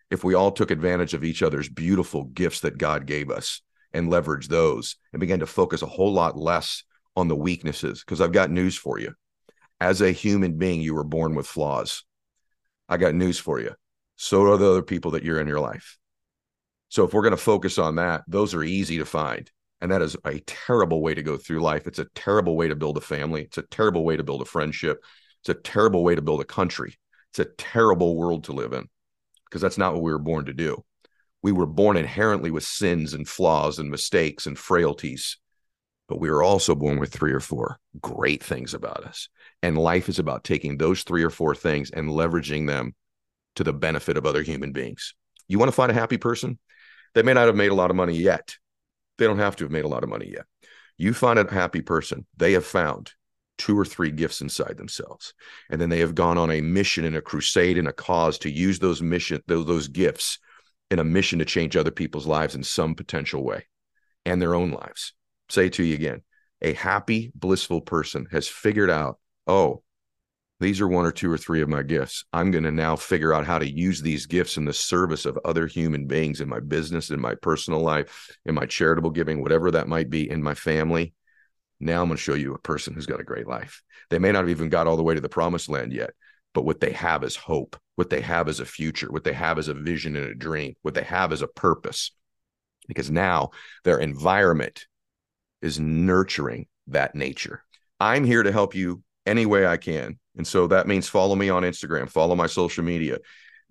if 0.10 0.24
we 0.24 0.34
all 0.34 0.51
took 0.51 0.72
advantage 0.72 1.13
of 1.13 1.24
each 1.24 1.44
other's 1.44 1.70
beautiful 1.70 2.25
gifts 2.25 2.62
that 2.62 2.77
god 2.77 3.06
gave 3.06 3.29
us 3.29 3.62
and 3.94 4.10
leveraged 4.10 4.48
those 4.48 4.96
and 5.12 5.20
began 5.20 5.39
to 5.39 5.46
focus 5.46 5.82
a 5.82 5.88
whole 5.88 6.13
lot 6.13 6.38
less 6.38 6.84
on 7.15 7.27
the 7.27 7.36
weaknesses? 7.36 8.03
Because 8.06 8.22
i've 8.22 8.32
got 8.32 8.51
news 8.51 8.77
for 8.77 9.00
you. 9.00 9.13
As 9.79 10.01
a 10.01 10.12
human 10.12 10.58
being 10.58 10.82
you 10.82 10.96
were 10.96 11.03
born 11.03 11.36
with 11.36 11.48
flaws. 11.48 12.03
I 12.89 12.96
got 12.96 13.15
news 13.15 13.38
for 13.38 13.60
you. 13.60 13.74
So 14.15 14.44
are 14.44 14.58
the 14.58 14.72
other 14.72 14.82
people 14.82 15.12
that 15.12 15.24
you're 15.24 15.41
in 15.41 15.48
your 15.48 15.60
life 15.60 15.98
so 16.89 17.03
if 17.03 17.13
we're 17.13 17.22
going 17.22 17.32
to 17.32 17.38
focus 17.38 17.77
on 17.77 17.96
that, 17.96 18.24
those 18.27 18.53
are 18.53 18.63
easy 18.63 18.98
to 18.98 19.06
find. 19.06 19.51
And 19.82 19.91
that 19.91 20.01
is 20.01 20.15
a 20.25 20.39
terrible 20.39 21.01
way 21.01 21.13
to 21.13 21.22
go 21.22 21.38
through 21.38 21.62
life. 21.62 21.86
It's 21.86 22.00
a 22.00 22.08
terrible 22.15 22.56
way 22.56 22.67
to 22.67 22.75
build 22.75 22.98
a 22.98 23.01
family. 23.01 23.44
It's 23.44 23.58
a 23.58 23.63
terrible 23.63 24.03
way 24.03 24.17
to 24.17 24.24
build 24.24 24.41
a 24.41 24.46
friendship. 24.46 25.03
It's 25.41 25.50
a 25.50 25.53
terrible 25.53 26.03
way 26.03 26.15
to 26.15 26.22
build 26.22 26.41
a 26.41 26.46
country. 26.46 26.98
It's 27.32 27.39
a 27.39 27.46
terrible 27.46 28.15
world 28.15 28.46
to 28.46 28.53
live 28.53 28.74
in 28.74 28.88
because 29.46 29.62
that's 29.62 29.77
not 29.77 29.94
what 29.94 30.01
we 30.01 30.12
were 30.12 30.20
born 30.20 30.46
to 30.46 30.53
do. 30.53 30.84
We 31.44 31.51
were 31.51 31.67
born 31.67 31.98
inherently 31.98 32.51
with 32.51 32.63
sins 32.63 33.13
and 33.13 33.27
flaws 33.27 33.77
and 33.79 33.91
mistakes 33.91 34.48
and 34.48 34.58
frailties, 34.58 35.38
but 36.10 36.20
we 36.20 36.32
were 36.32 36.44
also 36.44 36.74
born 36.74 37.00
with 37.00 37.13
three 37.13 37.32
or 37.32 37.39
four 37.39 37.77
great 38.01 38.44
things 38.44 38.74
about 38.74 39.05
us. 39.05 39.29
And 39.61 39.77
life 39.77 40.09
is 40.09 40.20
about 40.20 40.44
taking 40.44 40.77
those 40.77 41.03
three 41.03 41.24
or 41.24 41.29
four 41.29 41.53
things 41.53 41.92
and 41.92 42.09
leveraging 42.09 42.68
them 42.68 42.96
to 43.55 43.64
the 43.64 43.74
benefit 43.74 44.18
of 44.18 44.25
other 44.25 44.42
human 44.42 44.72
beings. 44.72 45.14
You 45.48 45.59
want 45.59 45.70
to 45.70 45.75
find 45.75 45.92
a 45.92 45.96
happy 45.96 46.18
person? 46.18 46.57
They 47.18 47.24
may 47.24 47.34
not 47.34 47.48
have 47.48 47.56
made 47.56 47.72
a 47.72 47.74
lot 47.74 47.90
of 47.90 47.96
money 47.96 48.16
yet. 48.16 48.56
They 49.18 49.25
don't 49.25 49.40
have 49.40 49.56
to 49.56 49.64
have 49.64 49.72
made 49.72 49.86
a 49.86 49.88
lot 49.88 50.03
of 50.03 50.10
money 50.10 50.30
yet. 50.32 50.46
You 51.00 51.16
find 51.16 51.40
a 51.40 51.51
happy 51.51 51.82
person, 51.82 52.27
they 52.38 52.51
have 52.51 52.64
found 52.64 53.12
two 53.58 53.75
or 53.75 53.86
three 53.86 54.12
gifts 54.12 54.40
inside 54.40 54.77
themselves. 54.77 55.34
And 55.72 55.82
then 55.82 55.90
they 55.90 55.98
have 55.98 56.14
gone 56.14 56.38
on 56.38 56.51
a 56.51 56.62
mission 56.62 57.06
and 57.06 57.16
a 57.16 57.22
crusade 57.24 57.80
and 57.80 57.88
a 57.88 57.92
cause 57.92 58.38
to 58.38 58.51
use 58.51 58.77
those 58.77 59.01
mission, 59.01 59.42
those, 59.48 59.66
those 59.66 59.88
gifts 59.88 60.38
in 60.92 61.00
a 61.00 61.03
mission 61.03 61.40
to 61.40 61.46
change 61.46 61.75
other 61.75 61.90
people's 61.90 62.27
lives 62.27 62.53
in 62.53 62.62
some 62.62 62.94
potential 62.94 63.44
way 63.44 63.66
and 64.24 64.40
their 64.40 64.53
own 64.53 64.70
lives. 64.70 65.14
Say 65.50 65.66
it 65.66 65.74
to 65.74 65.84
you 65.84 65.96
again, 65.96 66.22
a 66.62 66.74
happy, 66.74 67.32
blissful 67.34 67.82
person 67.82 68.27
has 68.32 68.48
figured 68.48 68.92
out, 68.92 69.18
oh, 69.48 69.82
these 70.59 70.81
are 70.81 70.87
one 70.87 71.05
or 71.05 71.11
two 71.11 71.31
or 71.31 71.37
three 71.37 71.61
of 71.61 71.70
my 71.70 71.83
gifts. 71.83 72.25
I'm 72.33 72.50
going 72.50 72.63
to 72.63 72.72
now 72.72 72.96
figure 72.96 73.33
out 73.33 73.46
how 73.46 73.59
to 73.59 73.70
use 73.70 74.01
these 74.01 74.25
gifts 74.25 74.57
in 74.57 74.65
the 74.65 74.74
service 74.74 75.25
of 75.25 75.37
other 75.46 75.67
human 75.67 76.07
beings 76.07 76.41
in 76.41 76.50
my 76.50 76.59
business, 76.59 77.11
in 77.11 77.20
my 77.20 77.35
personal 77.35 77.81
life, 77.81 78.35
in 78.46 78.55
my 78.55 78.65
charitable 78.65 79.11
giving, 79.11 79.41
whatever 79.41 79.70
that 79.72 79.87
might 79.87 80.09
be, 80.09 80.29
in 80.29 80.41
my 80.41 80.55
family. 80.55 81.13
Now 81.79 82.01
I'm 82.01 82.07
going 82.07 82.17
to 82.17 82.24
show 82.24 82.33
you 82.33 82.55
a 82.55 82.59
person 82.59 82.96
who's 82.96 83.05
got 83.05 83.20
a 83.20 83.25
great 83.25 83.48
life. 83.48 83.83
They 84.09 84.17
may 84.17 84.31
not 84.31 84.39
have 84.39 84.50
even 84.50 84.70
got 84.70 84.87
all 84.87 84.98
the 84.98 85.03
way 85.03 85.13
to 85.13 85.22
the 85.22 85.29
promised 85.29 85.70
land 85.70 85.93
yet, 85.93 86.11
but 86.55 86.65
what 86.65 86.79
they 86.79 86.91
have 86.93 87.24
is 87.24 87.35
hope. 87.35 87.79
What 87.96 88.09
they 88.09 88.22
have 88.22 88.48
is 88.48 88.59
a 88.59 88.65
future. 88.65 89.11
What 89.11 89.24
they 89.24 89.33
have 89.33 89.59
is 89.59 89.67
a 89.67 89.75
vision 89.75 90.15
and 90.15 90.25
a 90.25 90.33
dream. 90.33 90.74
What 90.81 90.96
they 90.96 91.03
have 91.03 91.31
is 91.33 91.43
a 91.43 91.48
purpose. 91.48 92.11
Because 92.87 93.11
now 93.11 93.51
their 93.83 94.00
environment 94.00 94.87
is 95.61 95.79
nurturing 95.79 96.67
that 96.87 97.13
nature. 97.13 97.63
I'm 98.00 98.24
here 98.24 98.41
to 98.41 98.51
help 98.51 98.74
you 98.74 99.03
any 99.25 99.46
way 99.46 99.67
I 99.67 99.77
can 99.77 100.17
and 100.37 100.47
so 100.47 100.67
that 100.67 100.87
means 100.87 101.09
follow 101.09 101.35
me 101.35 101.50
on 101.50 101.63
Instagram, 101.63 102.09
follow 102.09 102.35
my 102.35 102.47
social 102.47 102.83
media. 102.83 103.17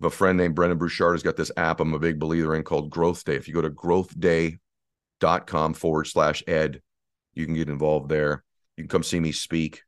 a 0.03 0.09
friend 0.09 0.37
named 0.37 0.55
Brendon 0.55 0.77
Burchard 0.77 1.15
has 1.15 1.23
got 1.23 1.37
this 1.37 1.51
app 1.57 1.79
I'm 1.79 1.93
a 1.93 1.99
big 1.99 2.19
believer 2.19 2.55
in 2.55 2.63
called 2.63 2.89
Growth 2.89 3.23
Day. 3.23 3.35
If 3.35 3.47
you 3.47 3.53
go 3.53 3.61
to 3.61 3.69
growthday.com 3.69 5.73
forward 5.73 6.05
slash 6.05 6.43
ed, 6.45 6.81
you 7.33 7.45
can 7.45 7.55
get 7.55 7.69
involved 7.69 8.09
there. 8.09 8.43
You 8.75 8.83
can 8.83 8.89
come 8.89 9.03
see 9.03 9.19
me 9.19 9.31
speak. 9.31 9.81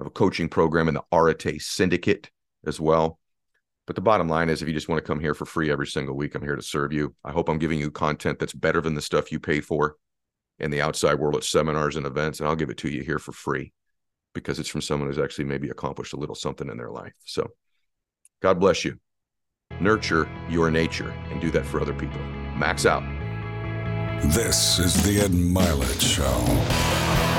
I 0.00 0.04
have 0.04 0.08
a 0.08 0.10
coaching 0.10 0.48
program 0.48 0.88
in 0.88 0.94
the 0.94 1.04
Arete 1.12 1.60
Syndicate 1.60 2.30
as 2.66 2.80
well. 2.80 3.18
But 3.86 3.96
the 3.96 4.02
bottom 4.02 4.28
line 4.28 4.48
is, 4.48 4.62
if 4.62 4.68
you 4.68 4.72
just 4.72 4.88
want 4.88 5.04
to 5.04 5.06
come 5.06 5.20
here 5.20 5.34
for 5.34 5.44
free 5.44 5.70
every 5.70 5.86
single 5.86 6.16
week, 6.16 6.34
I'm 6.34 6.42
here 6.42 6.56
to 6.56 6.62
serve 6.62 6.92
you. 6.92 7.14
I 7.22 7.32
hope 7.32 7.50
I'm 7.50 7.58
giving 7.58 7.78
you 7.78 7.90
content 7.90 8.38
that's 8.38 8.54
better 8.54 8.80
than 8.80 8.94
the 8.94 9.02
stuff 9.02 9.30
you 9.30 9.38
pay 9.38 9.60
for 9.60 9.96
in 10.58 10.70
the 10.70 10.80
outside 10.80 11.18
world 11.18 11.36
at 11.36 11.44
seminars 11.44 11.96
and 11.96 12.06
events, 12.06 12.40
and 12.40 12.48
I'll 12.48 12.56
give 12.56 12.70
it 12.70 12.78
to 12.78 12.88
you 12.88 13.02
here 13.02 13.18
for 13.18 13.32
free 13.32 13.72
because 14.34 14.58
it's 14.58 14.68
from 14.68 14.82
someone 14.82 15.08
who's 15.08 15.18
actually 15.18 15.44
maybe 15.44 15.70
accomplished 15.70 16.12
a 16.12 16.16
little 16.16 16.34
something 16.34 16.68
in 16.68 16.76
their 16.76 16.90
life. 16.90 17.14
So, 17.24 17.50
God 18.42 18.60
bless 18.60 18.84
you. 18.84 18.98
Nurture 19.80 20.28
your 20.48 20.70
nature 20.70 21.10
and 21.30 21.40
do 21.40 21.50
that 21.52 21.64
for 21.64 21.80
other 21.80 21.94
people. 21.94 22.20
Max 22.56 22.86
out. 22.86 23.02
This 24.32 24.78
is 24.78 25.02
the 25.04 25.20
Ed 25.20 25.30
Mylett 25.30 26.00
Show. 26.00 27.33